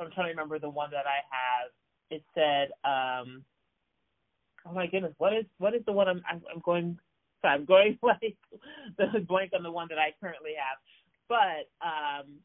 I'm 0.00 0.10
trying 0.12 0.26
to 0.28 0.30
remember 0.30 0.58
the 0.58 0.70
one 0.70 0.90
that 0.92 1.06
I 1.06 1.20
have. 1.30 1.70
It 2.10 2.24
said, 2.34 2.70
um, 2.88 3.44
"Oh 4.66 4.72
my 4.74 4.86
goodness, 4.86 5.14
what 5.18 5.34
is 5.34 5.44
what 5.58 5.74
is 5.74 5.82
the 5.86 5.92
one 5.92 6.08
I'm 6.08 6.22
I'm, 6.30 6.42
I'm 6.54 6.60
going? 6.64 6.98
So 7.42 7.48
I'm 7.48 7.64
going 7.66 7.98
like 8.04 8.36
the 8.98 9.20
blank 9.20 9.52
on 9.56 9.62
the 9.62 9.72
one 9.72 9.88
that 9.90 9.98
I 9.98 10.14
currently 10.20 10.52
have, 10.58 10.78
but 11.28 11.86
um, 11.86 12.36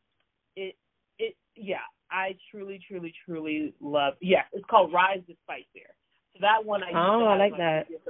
it 0.55 0.75
it 1.19 1.35
yeah, 1.55 1.85
I 2.13 2.37
truly 2.51 2.79
truly 2.87 3.11
truly 3.25 3.73
love. 3.81 4.13
Yeah, 4.21 4.43
it's 4.53 4.65
called 4.69 4.93
Rise 4.93 5.21
the 5.27 5.35
Fear. 5.47 5.89
So 6.33 6.39
that 6.41 6.63
one 6.63 6.83
I 6.83 6.91
oh 6.93 7.25
I 7.25 7.37
like 7.37 7.57
that. 7.57 7.87
Previous, 7.87 8.01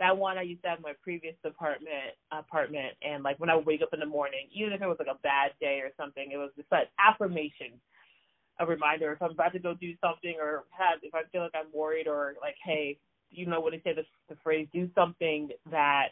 that 0.00 0.16
one 0.16 0.38
I 0.38 0.42
used 0.42 0.62
to 0.62 0.70
have 0.70 0.78
in 0.78 0.82
my 0.82 0.94
previous 1.02 1.34
apartment 1.44 2.16
apartment, 2.32 2.94
and 3.02 3.22
like 3.22 3.38
when 3.38 3.50
I 3.50 3.54
would 3.54 3.66
wake 3.66 3.82
up 3.82 3.92
in 3.92 4.00
the 4.00 4.06
morning, 4.06 4.48
even 4.52 4.72
if 4.72 4.80
it 4.80 4.86
was 4.86 4.96
like 4.98 5.14
a 5.14 5.20
bad 5.22 5.52
day 5.60 5.80
or 5.84 5.90
something, 5.96 6.30
it 6.32 6.38
was 6.38 6.50
just 6.56 6.72
like 6.72 6.88
affirmation, 6.98 7.78
a 8.60 8.66
reminder 8.66 9.12
if 9.12 9.22
I'm 9.22 9.32
about 9.32 9.52
to 9.52 9.58
go 9.58 9.74
do 9.74 9.92
something 10.02 10.36
or 10.40 10.64
have 10.70 11.00
if 11.02 11.14
I 11.14 11.22
feel 11.30 11.42
like 11.42 11.54
I'm 11.54 11.70
worried 11.72 12.08
or 12.08 12.34
like 12.40 12.56
hey, 12.64 12.98
you 13.30 13.46
know 13.46 13.60
when 13.60 13.72
they 13.72 13.82
say 13.84 13.94
the, 13.94 14.04
the 14.28 14.40
phrase 14.42 14.68
do 14.72 14.88
something 14.94 15.50
that 15.70 16.08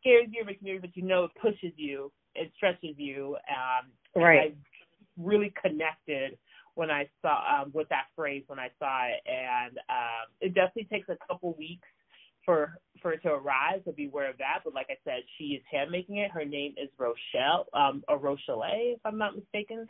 scares 0.00 0.28
you 0.32 0.42
or 0.42 0.46
makes 0.46 0.62
you 0.62 0.80
but 0.80 0.96
you 0.96 1.02
know 1.02 1.24
it 1.24 1.32
pushes 1.40 1.72
you, 1.76 2.10
it 2.34 2.50
stretches 2.56 2.96
you. 2.96 3.36
Um, 3.48 3.90
right. 4.20 4.40
I 4.40 5.22
really 5.22 5.52
connected 5.62 6.38
when 6.74 6.90
I 6.90 7.08
saw 7.20 7.62
um, 7.62 7.70
with 7.74 7.88
that 7.90 8.06
phrase 8.16 8.44
when 8.46 8.58
I 8.58 8.68
saw 8.78 9.04
it, 9.06 9.20
and 9.26 9.78
um, 9.90 10.26
it 10.40 10.54
definitely 10.54 10.88
takes 10.90 11.08
a 11.08 11.16
couple 11.26 11.54
weeks 11.58 11.88
for 12.44 12.78
for 13.00 13.12
it 13.12 13.22
to 13.22 13.30
arrive, 13.30 13.82
so 13.84 13.92
beware 13.92 14.30
of 14.30 14.38
that. 14.38 14.60
But 14.64 14.74
like 14.74 14.86
I 14.90 14.96
said, 15.04 15.22
she 15.38 15.44
is 15.44 15.62
hand 15.70 15.90
making 15.90 16.18
it. 16.18 16.30
Her 16.30 16.44
name 16.44 16.74
is 16.76 16.88
Rochelle, 16.98 17.66
um, 17.74 18.02
or 18.08 18.18
Rochelle, 18.18 18.62
if 18.64 19.00
I'm 19.04 19.18
not 19.18 19.36
mistaken. 19.36 19.86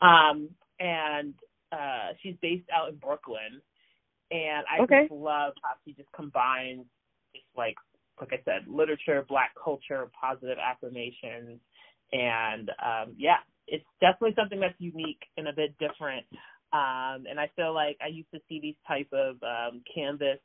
Um, 0.00 0.48
and 0.80 1.34
uh, 1.72 2.12
she's 2.22 2.36
based 2.42 2.68
out 2.74 2.88
in 2.88 2.96
Brooklyn. 2.96 3.60
And 4.30 4.64
I 4.70 4.82
okay. 4.82 5.02
just 5.02 5.12
love 5.12 5.52
how 5.62 5.70
she 5.84 5.92
just 5.92 6.10
combines 6.12 6.84
just 7.34 7.46
like 7.56 7.76
like 8.20 8.32
I 8.32 8.42
said, 8.44 8.68
literature, 8.68 9.24
black 9.28 9.50
culture, 9.62 10.08
positive 10.18 10.56
affirmations, 10.58 11.58
and 12.12 12.70
um, 12.82 13.14
yeah, 13.18 13.38
it's 13.66 13.84
definitely 14.00 14.34
something 14.36 14.60
that's 14.60 14.74
unique 14.78 15.22
and 15.36 15.48
a 15.48 15.52
bit 15.52 15.74
different. 15.78 16.26
Um, 16.72 17.24
and 17.30 17.38
I 17.38 17.50
feel 17.54 17.72
like 17.72 17.96
I 18.02 18.08
used 18.08 18.30
to 18.34 18.40
see 18.48 18.60
these 18.60 18.74
type 18.86 19.08
of 19.12 19.36
um, 19.42 19.82
canvas 19.94 20.38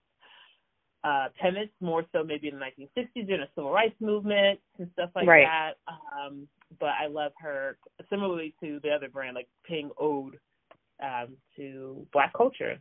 uh, 1.03 1.27
tenants 1.41 1.73
more 1.79 2.03
so 2.11 2.23
maybe 2.23 2.49
in 2.49 2.59
the 2.59 2.65
1960s 2.65 3.25
during 3.25 3.41
the 3.41 3.47
civil 3.55 3.71
rights 3.71 3.95
movement 4.01 4.59
and 4.77 4.89
stuff 4.93 5.09
like 5.15 5.27
right. 5.27 5.45
that. 5.47 5.93
Um, 6.13 6.47
but 6.79 6.89
I 7.01 7.07
love 7.07 7.31
her 7.39 7.77
similarly 8.09 8.53
to 8.61 8.79
the 8.83 8.89
other 8.91 9.07
brand, 9.07 9.35
like 9.35 9.47
paying 9.65 9.91
ode 9.97 10.37
um, 11.01 11.37
to 11.55 12.05
black 12.11 12.33
culture. 12.33 12.79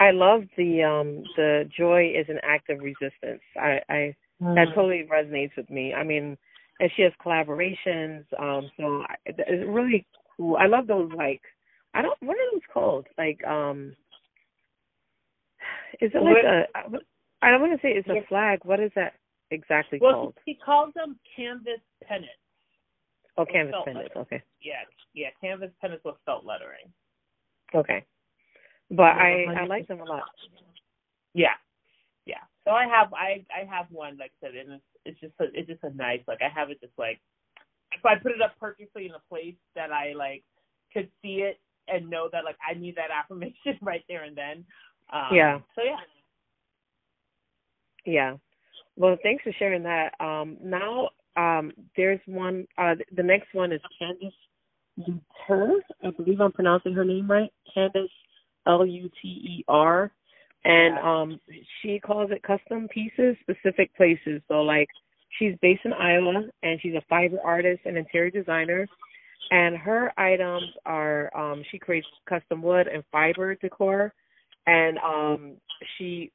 I 0.00 0.10
love 0.10 0.42
the 0.56 0.82
um 0.82 1.22
the 1.36 1.68
joy 1.76 2.12
is 2.16 2.26
an 2.28 2.38
act 2.42 2.68
of 2.68 2.80
resistance. 2.80 3.42
I, 3.56 3.80
I 3.88 4.14
mm. 4.42 4.54
that 4.54 4.74
totally 4.74 5.06
resonates 5.10 5.56
with 5.56 5.70
me. 5.70 5.94
I 5.94 6.02
mean, 6.02 6.36
and 6.80 6.90
she 6.96 7.02
has 7.02 7.12
collaborations. 7.24 8.24
Um, 8.38 8.70
so 8.76 9.02
I, 9.08 9.14
it's 9.26 9.68
really 9.68 10.06
cool. 10.36 10.56
I 10.56 10.66
love 10.66 10.86
those 10.86 11.10
like 11.16 11.42
I 11.94 12.02
don't 12.02 12.20
what 12.20 12.36
are 12.36 12.52
those 12.52 12.62
called? 12.72 13.06
Like 13.16 13.42
um 13.44 13.94
is 16.00 16.10
it 16.14 16.22
like 16.22 16.44
a? 16.44 16.64
I 17.42 17.50
don't 17.50 17.60
want 17.60 17.72
to 17.72 17.86
say 17.86 17.92
it's 17.92 18.08
a 18.08 18.26
flag. 18.28 18.60
What 18.64 18.80
is 18.80 18.90
that 18.96 19.14
exactly 19.50 19.98
well, 20.00 20.12
called? 20.12 20.34
he 20.44 20.54
calls 20.54 20.92
them 20.94 21.18
canvas 21.36 21.80
pennants. 22.02 22.32
Oh, 23.36 23.44
canvas 23.44 23.74
pennants. 23.84 24.14
Okay. 24.16 24.42
Yeah, 24.62 24.82
yeah, 25.14 25.28
canvas 25.40 25.70
pennants 25.80 26.04
with 26.04 26.16
felt 26.24 26.44
lettering. 26.44 26.92
Okay, 27.74 28.04
but 28.90 29.02
I 29.02 29.46
I 29.56 29.66
like 29.66 29.88
them 29.88 30.00
a 30.00 30.04
lot. 30.04 30.22
Yeah, 31.34 31.54
yeah. 32.26 32.42
So 32.64 32.70
I 32.70 32.86
have 32.86 33.12
I 33.12 33.44
I 33.54 33.64
have 33.64 33.86
one 33.90 34.16
like 34.18 34.32
I 34.42 34.46
said, 34.46 34.56
and 34.56 34.72
it's 34.72 34.84
it's 35.04 35.20
just 35.20 35.34
a, 35.40 35.44
it's 35.52 35.68
just 35.68 35.82
a 35.82 35.94
nice 35.94 36.20
like 36.26 36.40
I 36.42 36.48
have 36.48 36.70
it 36.70 36.80
just 36.80 36.92
like 36.98 37.20
if 37.92 38.04
I 38.04 38.16
put 38.16 38.32
it 38.32 38.42
up 38.42 38.58
perfectly 38.58 39.06
in 39.06 39.12
a 39.12 39.22
place 39.28 39.54
that 39.74 39.92
I 39.92 40.12
like 40.14 40.42
could 40.92 41.08
see 41.22 41.42
it 41.42 41.60
and 41.88 42.08
know 42.08 42.28
that 42.32 42.44
like 42.44 42.56
I 42.68 42.78
need 42.78 42.96
that 42.96 43.10
affirmation 43.18 43.78
right 43.82 44.04
there 44.08 44.24
and 44.24 44.36
then. 44.36 44.64
Um, 45.12 45.34
yeah. 45.34 45.58
So 45.74 45.82
yeah. 45.84 45.96
Yeah. 48.06 48.36
Well, 48.96 49.16
thanks 49.22 49.42
for 49.42 49.52
sharing 49.58 49.82
that. 49.82 50.12
Um, 50.20 50.56
now, 50.62 51.08
um, 51.36 51.72
there's 51.96 52.20
one. 52.26 52.66
Uh, 52.78 52.94
the 53.16 53.22
next 53.22 53.52
one 53.52 53.72
is 53.72 53.80
Candice 54.00 54.32
Luter. 54.98 55.78
I 56.04 56.10
believe 56.10 56.40
I'm 56.40 56.52
pronouncing 56.52 56.92
her 56.94 57.04
name 57.04 57.28
right. 57.28 57.50
Candice 57.76 58.08
L 58.66 58.86
U 58.86 59.10
T 59.20 59.28
E 59.28 59.64
R, 59.68 60.12
and 60.64 60.98
um, 60.98 61.40
she 61.80 62.00
calls 62.00 62.30
it 62.30 62.42
custom 62.42 62.88
pieces, 62.88 63.36
specific 63.42 63.94
places. 63.96 64.40
So, 64.48 64.62
like, 64.62 64.88
she's 65.38 65.54
based 65.62 65.82
in 65.84 65.92
Iowa, 65.92 66.44
and 66.62 66.80
she's 66.80 66.94
a 66.94 67.02
fiber 67.08 67.38
artist 67.44 67.82
and 67.84 67.96
interior 67.98 68.30
designer. 68.30 68.86
And 69.50 69.76
her 69.76 70.12
items 70.18 70.64
are 70.86 71.30
um, 71.36 71.62
she 71.70 71.78
creates 71.78 72.06
custom 72.28 72.62
wood 72.62 72.86
and 72.88 73.04
fiber 73.12 73.54
decor 73.56 74.12
and 74.66 74.98
um 74.98 75.54
she 75.96 76.30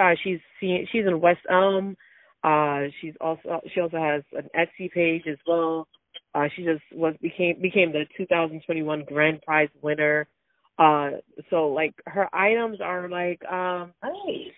uh 0.00 0.14
she's 0.22 0.38
seen 0.60 0.86
she's 0.90 1.06
in 1.06 1.20
West 1.20 1.40
Elm. 1.50 1.96
Uh 2.42 2.84
she's 3.00 3.14
also 3.20 3.60
she 3.74 3.80
also 3.80 3.98
has 3.98 4.22
an 4.32 4.48
Etsy 4.56 4.90
page 4.90 5.22
as 5.30 5.38
well. 5.46 5.86
Uh 6.34 6.44
she 6.54 6.64
just 6.64 6.82
was 6.92 7.14
became 7.20 7.60
became 7.60 7.92
the 7.92 8.04
2021 8.16 9.04
grand 9.06 9.42
prize 9.42 9.68
winner. 9.82 10.26
Uh 10.78 11.10
so 11.50 11.68
like 11.68 11.94
her 12.06 12.28
items 12.34 12.80
are 12.80 13.08
like 13.08 13.42
um 13.50 13.92
nice. 14.02 14.52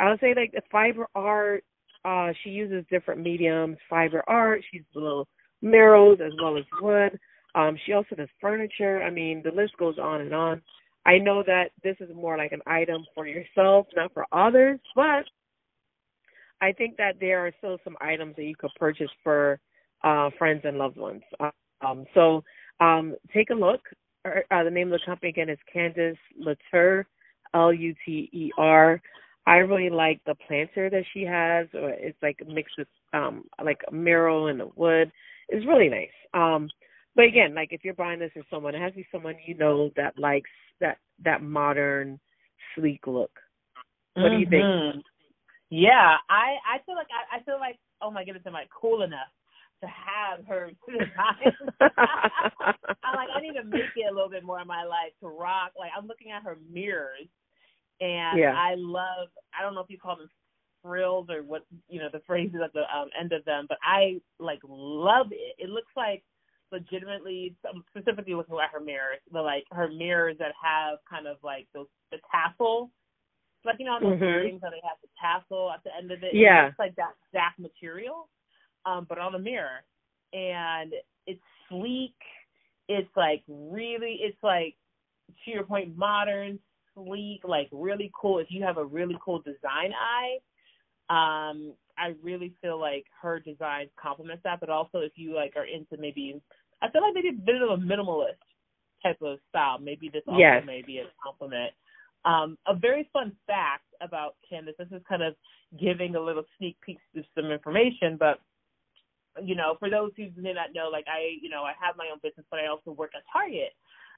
I 0.00 0.10
would 0.10 0.20
say 0.20 0.34
like 0.34 0.52
the 0.52 0.62
fiber 0.70 1.06
art 1.14 1.64
uh 2.04 2.32
she 2.42 2.50
uses 2.50 2.84
different 2.90 3.20
mediums, 3.20 3.76
fiber 3.88 4.22
art, 4.26 4.62
she's 4.70 4.82
little 4.94 5.28
murals 5.62 6.18
as 6.24 6.32
well 6.42 6.56
as 6.58 6.64
wood. 6.80 7.18
Um 7.54 7.78
she 7.86 7.92
also 7.92 8.16
does 8.16 8.28
furniture. 8.40 9.02
I 9.02 9.10
mean 9.10 9.42
the 9.44 9.52
list 9.52 9.76
goes 9.78 9.98
on 9.98 10.22
and 10.22 10.34
on. 10.34 10.62
I 11.06 11.18
know 11.18 11.42
that 11.46 11.70
this 11.82 11.96
is 12.00 12.10
more 12.14 12.36
like 12.36 12.52
an 12.52 12.60
item 12.66 13.04
for 13.14 13.26
yourself, 13.26 13.86
not 13.96 14.12
for 14.12 14.26
others, 14.32 14.80
but 14.94 15.24
I 16.60 16.72
think 16.72 16.96
that 16.98 17.14
there 17.20 17.46
are 17.46 17.52
still 17.58 17.78
some 17.84 17.96
items 18.00 18.36
that 18.36 18.44
you 18.44 18.54
could 18.56 18.70
purchase 18.78 19.10
for 19.24 19.58
uh, 20.04 20.30
friends 20.38 20.60
and 20.64 20.76
loved 20.78 20.98
ones. 20.98 21.22
Um, 21.80 22.04
so 22.14 22.44
um, 22.80 23.16
take 23.32 23.50
a 23.50 23.54
look. 23.54 23.80
Uh, 24.24 24.64
the 24.64 24.70
name 24.70 24.92
of 24.92 25.00
the 25.00 25.06
company 25.06 25.30
again 25.30 25.48
is 25.48 25.58
Candice 25.74 26.16
Luter, 26.40 27.04
L 27.54 27.72
U 27.72 27.94
T 28.04 28.28
E 28.32 28.50
R. 28.58 29.00
I 29.46 29.56
really 29.56 29.90
like 29.90 30.20
the 30.26 30.34
planter 30.46 30.90
that 30.90 31.04
she 31.12 31.22
has. 31.22 31.66
Or 31.74 31.90
it's 31.90 32.18
like 32.22 32.40
mixed 32.46 32.74
with 32.78 32.88
um, 33.12 33.44
like 33.64 33.80
a 33.88 33.94
mural 33.94 34.48
and 34.48 34.60
a 34.60 34.66
wood. 34.76 35.10
It's 35.48 35.66
really 35.66 35.88
nice. 35.88 36.08
Um, 36.34 36.68
but 37.16 37.24
again, 37.24 37.54
like 37.54 37.72
if 37.72 37.82
you're 37.82 37.94
buying 37.94 38.20
this 38.20 38.30
for 38.34 38.42
someone, 38.50 38.74
it 38.74 38.80
has 38.80 38.92
to 38.92 38.98
be 38.98 39.06
someone 39.10 39.36
you 39.46 39.56
know 39.56 39.90
that 39.96 40.18
likes 40.18 40.50
that 40.80 40.98
that 41.24 41.42
modern, 41.42 42.20
sleek 42.74 43.06
look. 43.06 43.32
What 44.14 44.24
mm-hmm. 44.24 44.34
do 44.34 44.40
you 44.40 44.50
think? 44.50 44.62
Mm-hmm. 44.62 44.98
Yeah, 45.70 46.16
I 46.28 46.56
I 46.68 46.84
feel 46.84 46.94
like 46.94 47.08
I, 47.10 47.38
I 47.38 47.42
feel 47.42 47.58
like 47.58 47.78
oh 48.02 48.10
my 48.10 48.24
goodness, 48.24 48.44
am 48.46 48.56
I 48.56 48.64
cool 48.80 49.02
enough 49.02 49.28
to 49.80 49.88
have 49.88 50.46
her? 50.46 50.70
I'm 51.80 53.16
like 53.16 53.28
I 53.34 53.40
need 53.40 53.54
to 53.54 53.64
make 53.64 53.96
it 53.96 54.10
a 54.10 54.14
little 54.14 54.30
bit 54.30 54.44
more 54.44 54.60
in 54.60 54.66
my 54.66 54.84
life 54.84 55.12
to 55.20 55.28
rock. 55.28 55.72
Like 55.78 55.90
I'm 55.96 56.06
looking 56.06 56.32
at 56.32 56.42
her 56.42 56.58
mirrors, 56.70 57.28
and 58.00 58.38
yeah. 58.38 58.54
I 58.56 58.74
love. 58.76 59.28
I 59.58 59.62
don't 59.62 59.74
know 59.74 59.80
if 59.80 59.90
you 59.90 59.98
call 59.98 60.16
them 60.16 60.28
frills 60.82 61.28
or 61.30 61.42
what 61.42 61.64
you 61.88 62.00
know 62.00 62.08
the 62.12 62.22
phrases 62.26 62.60
at 62.64 62.72
the 62.72 62.82
um, 62.94 63.08
end 63.18 63.32
of 63.32 63.44
them, 63.44 63.66
but 63.68 63.78
I 63.82 64.20
like 64.38 64.60
love 64.66 65.28
it. 65.32 65.56
It 65.58 65.70
looks 65.70 65.92
like 65.96 66.22
legitimately 66.72 67.54
specifically 67.90 68.34
looking 68.34 68.56
at 68.62 68.70
her 68.72 68.80
mirrors, 68.80 69.18
the 69.32 69.40
like 69.40 69.64
her 69.72 69.88
mirrors 69.88 70.36
that 70.38 70.52
have 70.62 70.98
kind 71.08 71.26
of 71.26 71.36
like 71.42 71.66
those 71.74 71.86
the 72.10 72.18
tassel, 72.30 72.90
like 73.64 73.76
you 73.78 73.86
know 73.86 73.98
those 74.00 74.14
mm-hmm. 74.14 74.24
earrings 74.24 74.60
that 74.62 74.70
they 74.70 74.82
have 74.82 74.98
the 75.02 75.08
tassel 75.20 75.70
at 75.72 75.82
the 75.84 75.90
end 75.96 76.10
of 76.10 76.22
it. 76.22 76.34
Yeah, 76.34 76.62
it 76.62 76.66
looks 76.66 76.78
like 76.78 76.96
that 76.96 77.14
exact 77.28 77.58
material, 77.58 78.28
um, 78.86 79.06
but 79.08 79.18
on 79.18 79.34
a 79.34 79.38
mirror, 79.38 79.84
and 80.32 80.92
it's 81.26 81.40
sleek. 81.68 82.14
It's 82.88 83.10
like 83.16 83.42
really, 83.48 84.18
it's 84.20 84.42
like 84.42 84.74
to 85.44 85.50
your 85.50 85.64
point, 85.64 85.96
modern, 85.96 86.58
sleek, 86.94 87.42
like 87.44 87.68
really 87.72 88.10
cool. 88.20 88.38
If 88.38 88.48
you 88.50 88.62
have 88.64 88.78
a 88.78 88.84
really 88.84 89.16
cool 89.24 89.40
design 89.40 89.92
eye, 89.92 90.38
um, 91.08 91.72
I 91.98 92.14
really 92.22 92.54
feel 92.62 92.80
like 92.80 93.04
her 93.20 93.38
designs 93.38 93.90
complement 94.00 94.40
that. 94.44 94.60
But 94.60 94.70
also, 94.70 94.98
if 94.98 95.12
you 95.16 95.34
like 95.34 95.54
are 95.56 95.66
into 95.66 95.96
maybe 95.98 96.40
I 96.82 96.90
feel 96.90 97.02
like 97.02 97.14
maybe 97.14 97.28
a 97.28 97.32
bit 97.32 97.62
of 97.62 97.70
a 97.70 97.82
minimalist 97.82 98.40
type 99.02 99.20
of 99.22 99.38
style. 99.48 99.78
Maybe 99.78 100.08
this 100.08 100.22
also 100.26 100.38
yes. 100.38 100.62
may 100.66 100.82
be 100.82 100.98
a 100.98 101.04
compliment. 101.22 101.72
Um, 102.24 102.58
a 102.66 102.74
very 102.74 103.08
fun 103.12 103.32
fact 103.46 103.84
about 104.02 104.36
Candice, 104.50 104.76
this 104.78 104.88
is 104.92 105.02
kind 105.08 105.22
of 105.22 105.34
giving 105.78 106.16
a 106.16 106.20
little 106.20 106.44
sneak 106.58 106.76
peek 106.84 106.98
to 107.14 107.22
some 107.34 107.50
information, 107.50 108.16
but 108.18 108.40
you 109.44 109.54
know, 109.54 109.76
for 109.78 109.90
those 109.90 110.10
who 110.16 110.28
may 110.36 110.52
not 110.52 110.74
know, 110.74 110.88
like 110.90 111.06
I, 111.08 111.36
you 111.40 111.48
know, 111.48 111.62
I 111.62 111.72
have 111.80 111.96
my 111.96 112.08
own 112.12 112.18
business, 112.22 112.46
but 112.50 112.60
I 112.60 112.66
also 112.66 112.92
work 112.92 113.12
at 113.16 113.22
Target. 113.32 113.72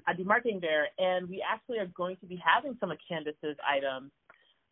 I 0.06 0.14
do 0.14 0.24
marketing 0.24 0.58
there, 0.60 0.88
and 0.98 1.28
we 1.28 1.42
actually 1.48 1.78
are 1.78 1.86
going 1.86 2.16
to 2.16 2.26
be 2.26 2.40
having 2.44 2.76
some 2.80 2.90
of 2.90 2.98
Candice's 3.08 3.56
items. 3.68 4.10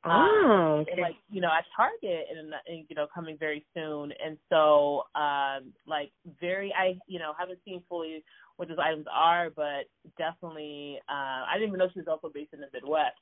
Um, 0.02 0.12
oh, 0.12 0.78
okay. 0.80 0.92
and, 0.92 1.00
like 1.02 1.16
you 1.30 1.40
know, 1.40 1.48
at 1.48 1.64
Target, 1.76 2.26
and, 2.30 2.52
and 2.66 2.86
you 2.88 2.96
know, 2.96 3.06
coming 3.14 3.36
very 3.38 3.64
soon. 3.74 4.12
And 4.24 4.38
so, 4.48 5.04
um, 5.14 5.72
like, 5.86 6.10
very, 6.40 6.72
I, 6.76 6.98
you 7.06 7.18
know, 7.18 7.32
haven't 7.38 7.58
seen 7.64 7.82
fully 7.88 8.24
what 8.56 8.68
those 8.68 8.78
items 8.82 9.06
are, 9.12 9.50
but 9.50 9.84
definitely, 10.18 10.98
uh, 11.08 11.44
I 11.46 11.54
didn't 11.54 11.68
even 11.68 11.78
know 11.78 11.88
she 11.92 12.00
was 12.00 12.08
also 12.08 12.30
based 12.32 12.54
in 12.54 12.60
the 12.60 12.66
Midwest. 12.72 13.16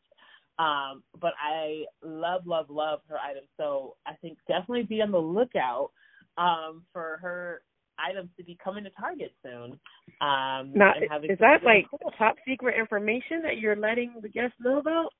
Um, 0.59 1.05
but 1.21 1.35
I 1.41 1.85
love, 2.03 2.47
love, 2.47 2.67
love 2.69 3.01
her 3.09 3.19
items. 3.19 3.47
So 3.57 3.95
I 4.07 4.15
think 4.15 4.39
definitely 4.49 4.83
be 4.83 5.01
on 5.03 5.13
the 5.13 5.19
lookout 5.19 5.91
um, 6.39 6.85
for 6.93 7.19
her 7.21 7.63
items 7.99 8.31
to 8.37 8.45
be 8.45 8.57
coming 8.63 8.85
to 8.85 8.91
Target 8.91 9.33
soon. 9.43 9.73
Um, 10.21 10.73
now, 10.75 10.93
is 11.23 11.39
that 11.41 11.65
like 11.65 11.87
cool. 11.91 12.13
top 12.17 12.37
secret 12.47 12.79
information 12.79 13.43
that 13.43 13.59
you're 13.59 13.77
letting 13.77 14.15
the 14.23 14.29
guests 14.29 14.57
know 14.61 14.79
about? 14.79 15.11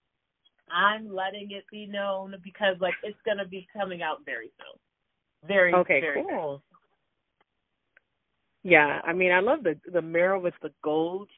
I'm 0.71 1.13
letting 1.13 1.51
it 1.51 1.65
be 1.71 1.87
known 1.87 2.35
because 2.45 2.77
like 2.81 2.95
it's 3.03 3.19
gonna 3.27 3.47
be 3.47 3.67
coming 3.77 4.03
out 4.03 4.19
very 4.25 4.53
soon. 4.59 5.49
Very 5.49 5.75
okay, 5.75 6.01
very 6.01 6.23
cool. 6.23 6.63
Soon. 8.63 8.73
Yeah, 8.73 9.01
I 9.05 9.13
mean, 9.13 9.33
I 9.33 9.41
love 9.41 9.63
the 9.63 9.79
the 9.93 10.03
mirror 10.03 10.39
with 10.39 10.55
the 10.63 10.71
gold 10.85 11.29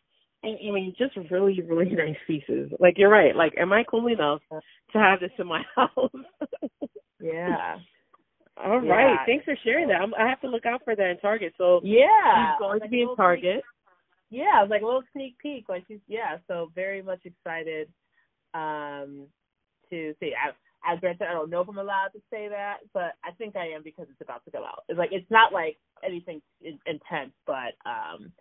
I 0.42 0.48
mean, 0.72 0.94
just 0.96 1.16
really, 1.30 1.60
really 1.62 1.90
nice 1.94 2.16
pieces. 2.26 2.72
Like 2.78 2.94
you're 2.96 3.10
right. 3.10 3.36
Like, 3.36 3.52
am 3.58 3.72
I 3.72 3.84
cool 3.84 4.06
enough 4.06 4.40
to 4.50 4.98
have 4.98 5.20
this 5.20 5.30
in 5.38 5.46
my 5.46 5.62
house? 5.76 6.10
yeah. 7.20 7.76
All 8.64 8.83
yeah. 8.85 8.92
right. 8.92 9.18
Thanks 9.27 9.44
for 9.44 9.57
sharing 9.64 9.88
that. 9.88 10.01
I'm, 10.01 10.14
I 10.14 10.29
have 10.29 10.40
to 10.42 10.49
look 10.49 10.66
out 10.66 10.83
for 10.85 10.94
that 10.94 11.11
in 11.11 11.18
Target. 11.18 11.55
So 11.59 11.81
yeah, 11.83 12.53
she's 12.53 12.59
going 12.59 12.81
to 12.81 12.88
be 12.88 13.03
in 13.03 13.16
Target. 13.16 13.62
Sneak, 13.62 14.42
yeah, 14.42 14.61
it 14.61 14.62
was 14.62 14.70
like 14.70 14.83
a 14.83 14.87
little 14.87 15.03
sneak 15.12 15.38
peek. 15.38 15.68
Like 15.68 15.85
she's 15.88 16.01
yeah. 16.09 16.38
So 16.49 16.70
very 16.75 17.03
much 17.03 17.20
excited 17.25 17.88
um 18.55 19.27
to 19.90 20.14
see. 20.20 20.33
I, 20.35 20.53
I 20.83 20.96
granted 20.96 21.29
I 21.29 21.33
don't 21.33 21.51
know 21.51 21.61
if 21.61 21.68
I'm 21.68 21.79
allowed 21.79 22.09
to 22.14 22.20
say 22.31 22.49
that, 22.49 22.79
but 22.92 23.14
I 23.25 23.33
think 23.38 23.57
I 23.57 23.68
am 23.68 23.83
because 23.83 24.07
it's 24.11 24.20
about 24.20 24.44
to 24.44 24.51
go 24.51 24.64
out. 24.64 24.85
It's 24.88 24.99
like 24.99 25.11
it's 25.12 25.31
not 25.31 25.53
like 25.53 25.79
anything 26.05 26.42
intense, 26.62 27.33
but 27.46 27.75
um 27.87 28.33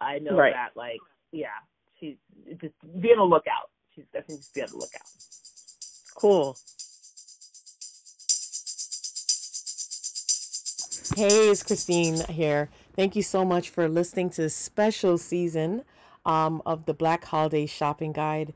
I 0.00 0.18
know 0.18 0.36
right. 0.36 0.52
that 0.52 0.70
like 0.76 1.00
yeah, 1.32 1.48
she's 1.98 2.16
just 2.60 2.74
be 3.00 3.08
on 3.10 3.18
the 3.18 3.24
lookout. 3.24 3.70
She's 3.94 4.04
definitely 4.12 4.36
just 4.36 4.54
be 4.54 4.62
on 4.62 4.68
the 4.70 4.76
lookout. 4.76 5.08
Cool. 6.16 6.56
Hey, 11.20 11.50
it's 11.50 11.62
Christine 11.62 12.24
here. 12.30 12.70
Thank 12.96 13.14
you 13.14 13.22
so 13.22 13.44
much 13.44 13.68
for 13.68 13.90
listening 13.90 14.30
to 14.30 14.40
this 14.40 14.56
special 14.56 15.18
season 15.18 15.84
um, 16.24 16.62
of 16.64 16.86
the 16.86 16.94
Black 16.94 17.26
Holiday 17.26 17.66
Shopping 17.66 18.12
Guide. 18.12 18.54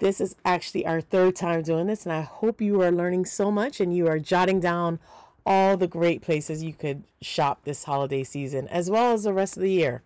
This 0.00 0.20
is 0.20 0.36
actually 0.44 0.84
our 0.84 1.00
third 1.00 1.34
time 1.34 1.62
doing 1.62 1.86
this, 1.86 2.04
and 2.04 2.12
I 2.12 2.20
hope 2.20 2.60
you 2.60 2.82
are 2.82 2.92
learning 2.92 3.24
so 3.24 3.50
much 3.50 3.80
and 3.80 3.96
you 3.96 4.06
are 4.06 4.18
jotting 4.18 4.60
down 4.60 4.98
all 5.46 5.78
the 5.78 5.86
great 5.86 6.20
places 6.20 6.62
you 6.62 6.74
could 6.74 7.04
shop 7.22 7.64
this 7.64 7.84
holiday 7.84 8.22
season, 8.22 8.68
as 8.68 8.90
well 8.90 9.14
as 9.14 9.22
the 9.22 9.32
rest 9.32 9.56
of 9.56 9.62
the 9.62 9.72
year. 9.72 10.02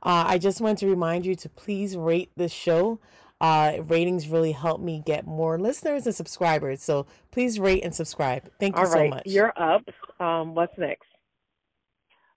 Uh, 0.00 0.22
I 0.28 0.38
just 0.38 0.60
want 0.60 0.78
to 0.78 0.86
remind 0.86 1.26
you 1.26 1.34
to 1.34 1.48
please 1.48 1.96
rate 1.96 2.30
this 2.36 2.52
show. 2.52 3.00
Uh, 3.40 3.78
ratings 3.82 4.28
really 4.28 4.52
help 4.52 4.80
me 4.80 5.02
get 5.04 5.26
more 5.26 5.58
listeners 5.58 6.06
and 6.06 6.14
subscribers. 6.14 6.84
So 6.84 7.04
please 7.32 7.58
rate 7.58 7.82
and 7.82 7.92
subscribe. 7.92 8.48
Thank 8.60 8.76
you 8.76 8.84
All 8.84 8.88
right. 8.92 9.10
so 9.10 9.16
much. 9.16 9.26
You're 9.26 9.52
up. 9.56 9.82
Um, 10.20 10.54
what's 10.54 10.78
next? 10.78 11.11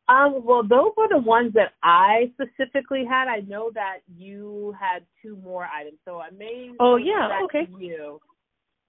Um, 0.07 0.45
well, 0.45 0.61
those 0.61 0.91
were 0.95 1.07
the 1.09 1.17
ones 1.17 1.53
that 1.53 1.73
I 1.81 2.31
specifically 2.33 3.05
had. 3.09 3.27
I 3.27 3.39
know 3.39 3.71
that 3.73 3.99
you 4.15 4.75
had 4.79 5.03
two 5.21 5.35
more 5.37 5.65
items, 5.65 5.97
so 6.05 6.19
I 6.19 6.29
may. 6.29 6.69
Oh 6.79 6.97
yeah, 6.97 7.39
okay. 7.45 7.67
You 7.79 8.19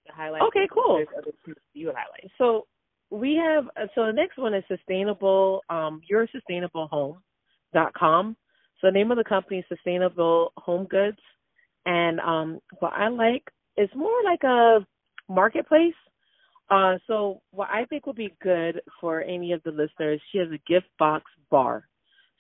to 0.06 0.12
highlight. 0.12 0.42
Okay, 0.42 0.68
cool. 0.72 1.02
You 1.72 1.86
highlight. 1.86 2.30
So 2.36 2.66
we 3.10 3.34
have. 3.36 3.64
Uh, 3.80 3.86
so 3.94 4.04
the 4.06 4.12
next 4.12 4.36
one 4.36 4.52
is 4.52 4.64
sustainable. 4.68 5.62
Um, 5.70 6.00
your 6.08 6.28
sustainable 6.30 6.86
home 6.88 7.22
dot 7.72 7.94
com. 7.94 8.36
So 8.80 8.88
the 8.88 8.92
name 8.92 9.10
of 9.10 9.16
the 9.16 9.24
company 9.24 9.60
is 9.60 9.64
Sustainable 9.68 10.52
Home 10.58 10.84
Goods, 10.84 11.16
and 11.86 12.20
um, 12.20 12.60
what 12.80 12.92
I 12.92 13.08
like 13.08 13.42
is 13.78 13.88
more 13.96 14.22
like 14.22 14.42
a 14.44 14.86
marketplace. 15.30 15.94
Uh, 16.68 16.98
so 17.06 17.40
what 17.52 17.68
I 17.70 17.84
think 17.84 18.06
would 18.06 18.16
be 18.16 18.34
good 18.42 18.80
for 19.00 19.22
any 19.22 19.52
of 19.52 19.62
the 19.62 19.70
listeners, 19.70 20.20
she 20.32 20.38
has 20.38 20.48
a 20.48 20.70
gift 20.70 20.88
box 20.98 21.24
bar. 21.50 21.86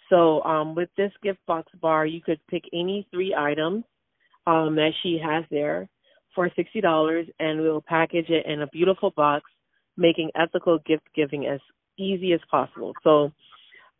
So 0.08 0.42
um, 0.42 0.74
with 0.74 0.88
this 0.96 1.12
gift 1.22 1.38
box 1.46 1.70
bar, 1.80 2.06
you 2.06 2.20
could 2.20 2.40
pick 2.48 2.64
any 2.72 3.06
three 3.10 3.34
items 3.36 3.84
um, 4.46 4.74
that 4.76 4.92
she 5.02 5.20
has 5.24 5.44
there 5.50 5.88
for 6.34 6.50
sixty 6.54 6.80
dollars, 6.80 7.26
and 7.38 7.60
we'll 7.60 7.80
package 7.80 8.28
it 8.28 8.46
in 8.46 8.62
a 8.62 8.66
beautiful 8.68 9.10
box, 9.16 9.44
making 9.96 10.30
ethical 10.34 10.78
gift 10.86 11.04
giving 11.14 11.46
as 11.46 11.60
easy 11.98 12.32
as 12.32 12.40
possible. 12.50 12.92
So 13.02 13.32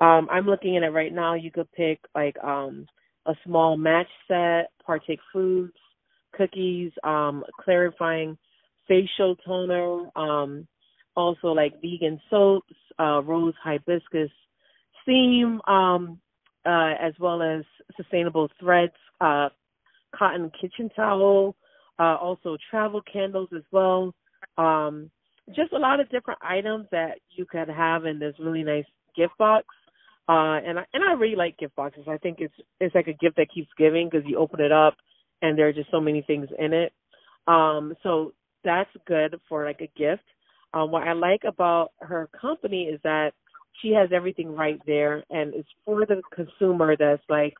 um, 0.00 0.28
I'm 0.30 0.46
looking 0.46 0.76
at 0.76 0.82
it 0.82 0.90
right 0.90 1.12
now. 1.12 1.34
You 1.34 1.50
could 1.50 1.70
pick 1.72 1.98
like 2.14 2.36
um, 2.44 2.86
a 3.26 3.34
small 3.44 3.76
match 3.76 4.08
set, 4.28 4.70
partake 4.84 5.20
foods, 5.32 5.72
cookies, 6.34 6.92
um, 7.02 7.44
clarifying 7.64 8.36
facial 8.88 9.36
toner, 9.36 10.10
um, 10.16 10.66
also 11.16 11.48
like 11.48 11.80
vegan 11.80 12.20
soaps, 12.30 12.74
uh, 12.98 13.22
rose 13.22 13.54
hibiscus 13.62 14.30
steam, 15.02 15.60
um, 15.66 16.18
uh, 16.64 16.94
as 17.00 17.14
well 17.20 17.42
as 17.42 17.64
sustainable 17.96 18.48
threads, 18.60 18.92
uh, 19.20 19.48
cotton 20.14 20.50
kitchen 20.60 20.90
towel, 20.94 21.54
uh, 21.98 22.16
also 22.16 22.56
travel 22.70 23.00
candles 23.10 23.48
as 23.54 23.62
well. 23.70 24.14
Um, 24.58 25.10
just 25.54 25.72
a 25.72 25.78
lot 25.78 26.00
of 26.00 26.10
different 26.10 26.40
items 26.42 26.86
that 26.90 27.18
you 27.30 27.46
could 27.46 27.68
have 27.68 28.04
in 28.04 28.18
this 28.18 28.34
really 28.38 28.64
nice 28.64 28.84
gift 29.16 29.36
box. 29.38 29.66
Uh, 30.28 30.58
and 30.58 30.80
I 30.80 30.84
and 30.92 31.04
I 31.08 31.12
really 31.12 31.36
like 31.36 31.56
gift 31.56 31.76
boxes. 31.76 32.06
I 32.08 32.18
think 32.18 32.38
it's 32.40 32.54
it's 32.80 32.94
like 32.96 33.06
a 33.06 33.12
gift 33.12 33.36
that 33.36 33.52
keeps 33.54 33.68
giving 33.78 34.08
because 34.10 34.26
you 34.26 34.38
open 34.38 34.60
it 34.60 34.72
up 34.72 34.96
and 35.40 35.56
there 35.56 35.68
are 35.68 35.72
just 35.72 35.90
so 35.90 36.00
many 36.00 36.22
things 36.22 36.48
in 36.58 36.72
it. 36.72 36.92
Um, 37.46 37.94
so 38.02 38.32
that's 38.66 38.90
good 39.06 39.40
for 39.48 39.64
like 39.64 39.80
a 39.80 39.98
gift. 39.98 40.24
Um, 40.74 40.90
what 40.90 41.04
I 41.04 41.14
like 41.14 41.44
about 41.46 41.92
her 42.00 42.28
company 42.38 42.82
is 42.84 43.00
that 43.02 43.30
she 43.80 43.92
has 43.92 44.10
everything 44.12 44.54
right 44.54 44.80
there, 44.86 45.24
and 45.30 45.54
it's 45.54 45.68
for 45.84 46.04
the 46.04 46.20
consumer 46.34 46.96
that's 46.98 47.22
like, 47.30 47.54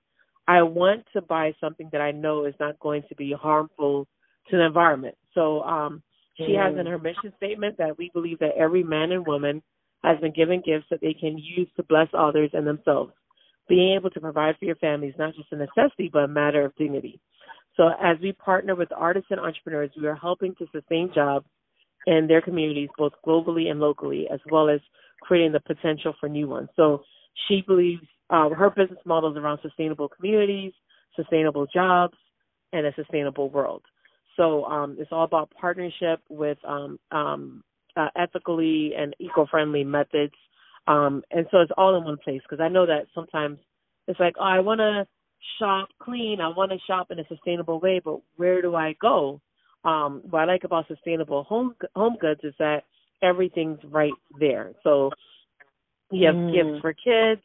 I 0.49 0.63
want 0.63 1.05
to 1.15 1.23
buy 1.23 1.55
something 1.61 1.89
that 1.93 2.01
I 2.01 2.11
know 2.11 2.45
is 2.45 2.55
not 2.61 2.79
going 2.79 3.03
to 3.09 3.15
be 3.15 3.33
harmful 3.33 4.07
to 4.51 4.57
the 4.57 4.65
environment. 4.67 5.17
So 5.35 5.63
um, 5.63 6.03
she 6.37 6.53
mm. 6.53 6.65
has 6.65 6.79
in 6.79 6.87
her 6.87 6.99
mission 6.99 7.33
statement 7.37 7.79
that 7.79 7.99
we 7.99 8.11
believe 8.13 8.39
that 8.41 8.57
every 8.59 8.83
man 8.83 9.13
and 9.13 9.27
woman 9.27 9.63
has 10.05 10.19
been 10.21 10.33
given 10.33 10.63
gifts 10.65 10.87
that 10.91 11.01
they 11.01 11.15
can 11.15 11.39
use 11.39 11.69
to 11.77 11.83
bless 11.85 12.09
others 12.17 12.51
and 12.53 12.67
themselves. 12.67 13.13
Being 13.69 13.97
able 13.99 14.11
to 14.11 14.21
provide 14.21 14.57
for 14.59 14.67
your 14.67 14.77
family 14.77 15.09
is 15.09 15.19
not 15.19 15.35
just 15.35 15.53
a 15.53 15.57
necessity, 15.57 16.09
but 16.13 16.25
a 16.25 16.29
matter 16.29 16.65
of 16.65 16.77
dignity. 16.77 17.21
So 17.77 17.89
as 18.03 18.17
we 18.23 18.33
partner 18.33 18.75
with 18.75 18.89
artists 18.97 19.29
and 19.31 19.41
entrepreneurs, 19.41 19.91
we 20.01 20.07
are 20.07 20.15
helping 20.15 20.55
to 20.57 20.67
sustain 20.73 21.11
jobs 21.15 21.47
in 22.07 22.27
their 22.27 22.41
communities, 22.41 22.89
both 22.97 23.13
globally 23.27 23.69
and 23.71 23.81
locally, 23.81 24.29
as 24.33 24.41
well 24.51 24.69
as 24.69 24.81
creating 25.21 25.53
the 25.53 25.61
potential 25.61 26.15
for 26.19 26.29
new 26.29 26.49
ones. 26.49 26.69
So 26.77 27.03
she 27.49 27.63
believes 27.67 28.03
uh, 28.31 28.49
her 28.51 28.71
business 28.71 28.99
model 29.05 29.31
is 29.31 29.37
around 29.37 29.59
sustainable 29.63 30.09
communities, 30.09 30.73
sustainable 31.15 31.67
jobs, 31.67 32.17
and 32.73 32.87
a 32.87 32.95
sustainable 32.95 33.51
world. 33.51 33.83
So 34.37 34.65
um, 34.65 34.97
it's 34.99 35.13
all 35.13 35.25
about 35.25 35.51
partnership 35.59 36.21
with 36.29 36.59
um, 36.67 36.99
um, 37.11 37.65
uh, 37.97 38.09
ethically 38.17 38.93
and 38.97 39.15
eco-friendly 39.19 39.85
methods. 39.85 40.35
Um, 40.87 41.23
and 41.31 41.47
so 41.51 41.59
it's 41.61 41.73
all 41.77 41.97
in 41.97 42.05
one 42.05 42.19
place 42.23 42.43
because 42.49 42.63
I 42.63 42.69
know 42.69 42.87
that 42.87 43.07
sometimes 43.15 43.59
it's 44.07 44.21
like, 44.21 44.35
oh, 44.39 44.45
I 44.45 44.61
want 44.61 44.81
to 44.81 45.07
shop 45.59 45.89
clean. 46.01 46.41
I 46.41 46.49
want 46.49 46.73
to 46.73 46.79
shop 46.87 47.09
in 47.11 47.19
a 47.19 47.27
sustainable 47.29 47.81
way, 47.81 48.01
but 48.05 48.21
where 48.37 48.63
do 48.63 48.75
I 48.75 48.95
go? 49.01 49.41
Um, 49.85 50.23
what 50.29 50.41
I 50.41 50.45
like 50.45 50.65
about 50.65 50.89
sustainable 50.89 51.45
home 51.45 51.75
home 51.95 52.17
goods 52.21 52.41
is 52.43 52.55
that 52.59 52.83
everything's 53.23 53.79
right 53.85 54.13
there. 54.39 54.73
So 54.83 55.11
you 56.11 56.27
have 56.27 56.35
mm. 56.35 56.53
gifts 56.53 56.81
for 56.81 56.93
kids, 56.93 57.43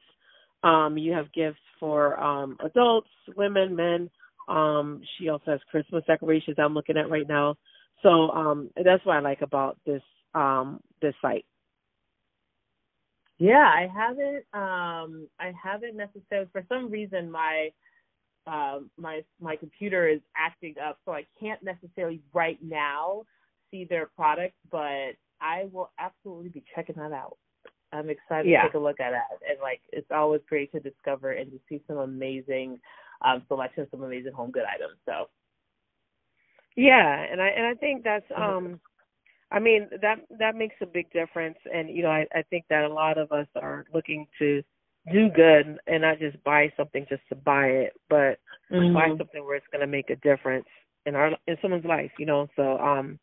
um, 0.64 0.98
you 0.98 1.14
have 1.14 1.32
gifts 1.34 1.60
for 1.80 2.20
um, 2.20 2.58
adults, 2.64 3.10
women, 3.36 3.76
men. 3.76 4.10
Um, 4.48 5.02
she 5.18 5.30
also 5.30 5.52
has 5.52 5.60
Christmas 5.70 6.04
decorations 6.08 6.58
I'm 6.60 6.74
looking 6.74 6.98
at 6.98 7.10
right 7.10 7.28
now. 7.28 7.56
So 8.02 8.30
um, 8.32 8.70
that's 8.76 9.06
what 9.06 9.18
I 9.18 9.20
like 9.20 9.42
about 9.42 9.78
this 9.86 10.02
um, 10.34 10.80
this 11.02 11.14
site? 11.22 11.46
Yeah, 13.42 13.68
I 13.74 13.88
haven't. 13.92 14.46
Um, 14.54 15.28
I 15.40 15.52
haven't 15.62 15.98
necessarily. 15.98 16.48
For 16.52 16.64
some 16.70 16.92
reason, 16.92 17.32
my 17.32 17.70
uh, 18.46 18.82
my 19.00 19.24
my 19.40 19.56
computer 19.56 20.08
is 20.08 20.20
acting 20.38 20.76
up, 20.78 21.00
so 21.06 21.12
I 21.14 21.26
can't 21.40 21.62
necessarily 21.64 22.22
right 22.34 22.60
now 22.62 23.24
see 23.72 23.84
their 23.84 24.06
product, 24.16 24.54
But 24.72 25.14
I 25.42 25.70
will 25.72 25.90
absolutely 25.98 26.50
be 26.50 26.64
checking 26.76 26.98
that 26.98 27.14
out. 27.14 27.38
I'm 27.92 28.12
excited 28.12 28.48
Yeah. 28.48 28.62
to 28.62 28.68
take 28.68 28.76
a 28.76 28.80
look 28.80 29.00
at 29.00 29.10
that, 29.10 29.26
And 29.50 29.60
like 29.60 29.82
it's 29.92 30.12
always 30.12 30.42
great 30.48 30.72
to 30.74 30.80
discover 30.80 31.32
and 31.32 31.52
to 31.52 31.60
see 31.68 31.82
some 31.88 31.98
amazing 31.98 32.80
um 33.26 33.42
selections, 33.48 33.88
some 33.90 34.04
amazing 34.04 34.34
home 34.34 34.52
good 34.52 34.66
items. 34.72 35.00
So 35.08 35.30
Yeah, 36.76 37.26
and 37.32 37.42
I 37.42 37.48
and 37.48 37.66
I 37.66 37.74
think 37.74 38.04
that's 38.04 38.26
um 38.36 38.80
I 39.52 39.60
mean 39.60 39.90
that 40.02 40.20
that 40.40 40.56
makes 40.56 40.76
a 40.82 40.86
big 40.86 41.12
difference. 41.12 41.58
And 41.74 41.90
you 41.90 42.04
know 42.04 42.10
I 42.12 42.26
I 42.34 42.44
think 42.50 42.66
that 42.70 42.84
a 42.84 42.94
lot 42.94 43.18
of 43.18 43.32
us 43.32 43.48
are 43.56 43.86
looking 43.94 44.28
to 44.40 44.62
do 45.12 45.30
good 45.30 45.80
and 45.88 46.02
not 46.02 46.20
just 46.20 46.42
buy 46.44 46.72
something 46.78 47.06
just 47.10 47.24
to 47.30 47.36
buy 47.36 47.66
it, 47.68 47.94
but 48.10 48.40
buy 48.94 49.10
something 49.18 49.44
where 49.44 49.56
it's 49.56 49.66
going 49.72 49.82
to 49.82 49.88
make 49.88 50.10
a 50.10 50.16
difference 50.18 50.68
in 51.06 51.16
our 51.16 51.32
in 51.48 51.58
someone's 51.62 51.86
life, 51.86 52.12
you 52.20 52.26
know. 52.26 52.48
So 52.56 52.78
um 52.78 53.20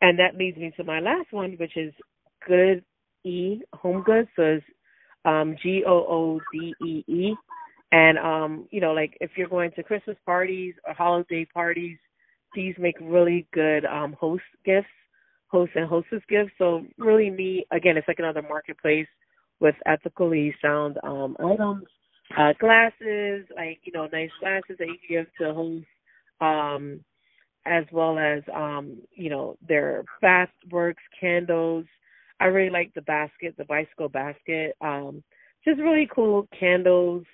and 0.00 0.18
that 0.18 0.36
leads 0.36 0.56
me 0.56 0.72
to 0.76 0.84
my 0.84 1.00
last 1.00 1.32
one 1.32 1.52
which 1.58 1.76
is 1.76 1.92
good 2.46 2.84
E 3.24 3.60
home 3.74 4.02
goods 4.02 4.28
so 4.36 4.42
it's 4.42 4.64
um 5.24 5.56
G 5.62 5.82
O 5.86 5.92
O 5.92 6.40
D 6.52 6.74
E 6.84 7.04
E. 7.06 7.34
And 7.92 8.18
um 8.18 8.66
you 8.70 8.80
know 8.80 8.92
like 8.92 9.16
if 9.20 9.32
you're 9.36 9.48
going 9.48 9.72
to 9.72 9.82
Christmas 9.82 10.16
parties 10.24 10.74
or 10.86 10.94
holiday 10.94 11.44
parties 11.44 11.98
these 12.54 12.74
make 12.78 12.96
really 13.00 13.46
good 13.52 13.84
um 13.84 14.14
host 14.18 14.42
gifts, 14.64 14.88
host 15.48 15.72
and 15.74 15.88
hostess 15.88 16.22
gifts. 16.28 16.52
So 16.58 16.84
really 16.98 17.30
neat. 17.30 17.66
Again, 17.70 17.96
it's 17.96 18.08
like 18.08 18.18
another 18.18 18.42
marketplace 18.42 19.06
with 19.60 19.74
ethically 19.86 20.54
sound 20.62 20.98
um 21.02 21.36
items, 21.40 21.84
uh 22.36 22.52
glasses, 22.60 23.46
like, 23.56 23.80
you 23.84 23.92
know, 23.92 24.08
nice 24.12 24.30
glasses 24.40 24.76
that 24.78 24.86
you 24.86 24.98
give 25.08 25.26
to 25.40 25.54
hosts, 25.54 25.86
um, 26.40 27.00
as 27.66 27.84
well 27.92 28.18
as 28.18 28.42
um, 28.54 28.98
you 29.12 29.30
know, 29.30 29.56
their 29.66 30.04
bath 30.22 30.50
works, 30.70 31.02
candles. 31.20 31.84
I 32.40 32.46
really 32.46 32.70
like 32.70 32.94
the 32.94 33.02
basket, 33.02 33.54
the 33.58 33.64
bicycle 33.64 34.08
basket. 34.08 34.76
Um, 34.80 35.22
just 35.64 35.80
really 35.80 36.08
cool 36.14 36.46
candles. 36.58 37.24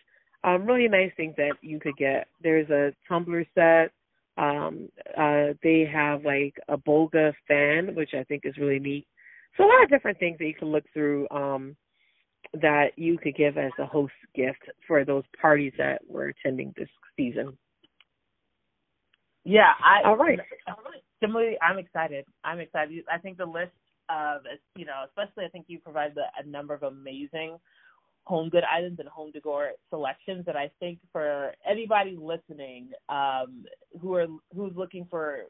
Um, 0.45 0.67
really 0.67 0.89
nice 0.89 1.13
things 1.17 1.35
that 1.37 1.53
you 1.63 1.79
could 1.79 1.97
get. 1.97 2.27
There's 2.43 2.69
a 2.71 2.93
tumbler 3.09 3.47
set 3.55 3.93
um, 4.37 4.89
uh, 5.17 5.55
they 5.63 5.89
have 5.93 6.25
like 6.25 6.55
a 6.69 6.77
Bolga 6.77 7.33
fan, 7.47 7.95
which 7.95 8.11
I 8.15 8.25
think 8.25 8.43
is 8.45 8.57
really 8.59 8.81
neat. 8.81 9.07
So 9.57 9.65
a 9.65 9.67
lot 9.67 9.85
of 9.85 9.91
different 9.91 10.19
things 10.19 10.39
that 10.39 10.47
you 10.47 10.55
can 10.55 10.69
look 10.69 10.85
through 10.93 11.29
um, 11.31 11.77
that 12.55 12.91
you 12.97 13.19
could 13.19 13.37
give 13.37 13.57
as 13.57 13.73
a 13.79 13.87
host 13.87 14.13
gift 14.35 14.63
for 14.87 15.05
those 15.05 15.25
parties 15.41 15.73
that 15.79 16.01
we're 16.09 16.29
attending 16.29 16.75
this 16.77 16.89
season. 17.17 17.57
Yeah, 19.45 19.73
I 19.85 20.09
All 20.09 20.17
right. 20.17 20.39
Similarly, 21.21 21.57
I'm 21.63 21.79
excited. 21.79 22.25
I'm 22.43 22.61
excited. 22.61 23.05
I 23.13 23.19
think 23.19 23.39
the 23.39 23.47
list 23.47 23.73
of 24.11 24.43
you 24.77 24.85
know, 24.85 25.05
especially 25.07 25.45
I 25.45 25.49
think 25.49 25.67
you 25.69 25.79
provided 25.79 26.17
a, 26.19 26.43
a 26.43 26.47
number 26.47 26.75
of 26.75 26.83
amazing 26.83 27.59
home 28.25 28.49
good 28.49 28.65
items 28.65 28.99
and 28.99 29.09
home 29.09 29.31
decor 29.33 29.73
selections 29.91 30.47
that 30.47 30.57
I 30.57 30.71
think 30.81 30.99
for 31.13 31.53
anybody 31.69 32.17
listening 32.21 32.89
um, 33.09 33.65
who 34.01 34.15
are 34.15 34.27
who's 34.55 34.73
looking 34.75 35.07
for 35.11 35.45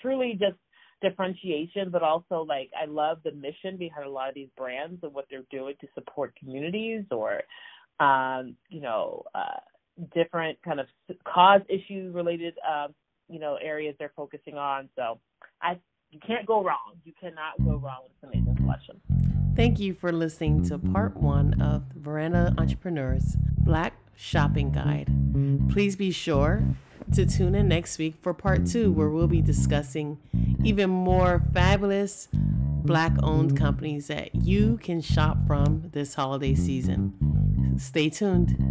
truly 0.00 0.36
just 0.38 0.56
differentiation, 1.02 1.90
but 1.90 2.02
also 2.02 2.44
like 2.46 2.70
I 2.80 2.86
love 2.86 3.18
the 3.24 3.32
mission 3.32 3.76
behind 3.76 4.06
a 4.06 4.10
lot 4.10 4.28
of 4.28 4.34
these 4.34 4.48
brands 4.56 5.00
and 5.02 5.12
what 5.12 5.26
they're 5.30 5.44
doing 5.50 5.74
to 5.80 5.86
support 5.94 6.34
communities 6.38 7.04
or 7.10 7.42
um, 8.00 8.56
you 8.70 8.80
know 8.80 9.24
uh, 9.34 9.60
different 10.14 10.58
kind 10.62 10.80
of 10.80 10.86
cause 11.24 11.60
issue 11.68 12.10
related 12.14 12.54
uh, 12.68 12.88
you 13.28 13.38
know 13.38 13.58
areas 13.62 13.94
they're 13.98 14.12
focusing 14.16 14.56
on. 14.56 14.88
So 14.96 15.18
I 15.60 15.78
you 16.10 16.18
can't 16.26 16.46
go 16.46 16.64
wrong. 16.64 16.98
You 17.04 17.12
cannot 17.20 17.58
go 17.58 17.76
wrong 17.76 18.04
with 18.04 18.12
this 18.20 18.30
amazing 18.30 18.56
selection. 18.58 19.39
Thank 19.56 19.78
you 19.78 19.94
for 19.94 20.10
listening 20.10 20.64
to 20.68 20.78
part 20.78 21.16
one 21.16 21.60
of 21.60 21.82
Veranda 21.94 22.54
Entrepreneurs 22.56 23.36
Black 23.58 23.94
Shopping 24.16 24.70
Guide. 24.72 25.08
Please 25.70 25.96
be 25.96 26.10
sure 26.10 26.62
to 27.14 27.26
tune 27.26 27.54
in 27.54 27.68
next 27.68 27.98
week 27.98 28.14
for 28.22 28.32
part 28.32 28.66
two, 28.66 28.90
where 28.92 29.10
we'll 29.10 29.26
be 29.26 29.42
discussing 29.42 30.18
even 30.64 30.88
more 30.88 31.42
fabulous 31.52 32.28
Black 32.32 33.12
owned 33.22 33.56
companies 33.56 34.06
that 34.06 34.34
you 34.34 34.78
can 34.78 35.00
shop 35.00 35.46
from 35.46 35.90
this 35.92 36.14
holiday 36.14 36.54
season. 36.54 37.76
Stay 37.78 38.08
tuned. 38.08 38.69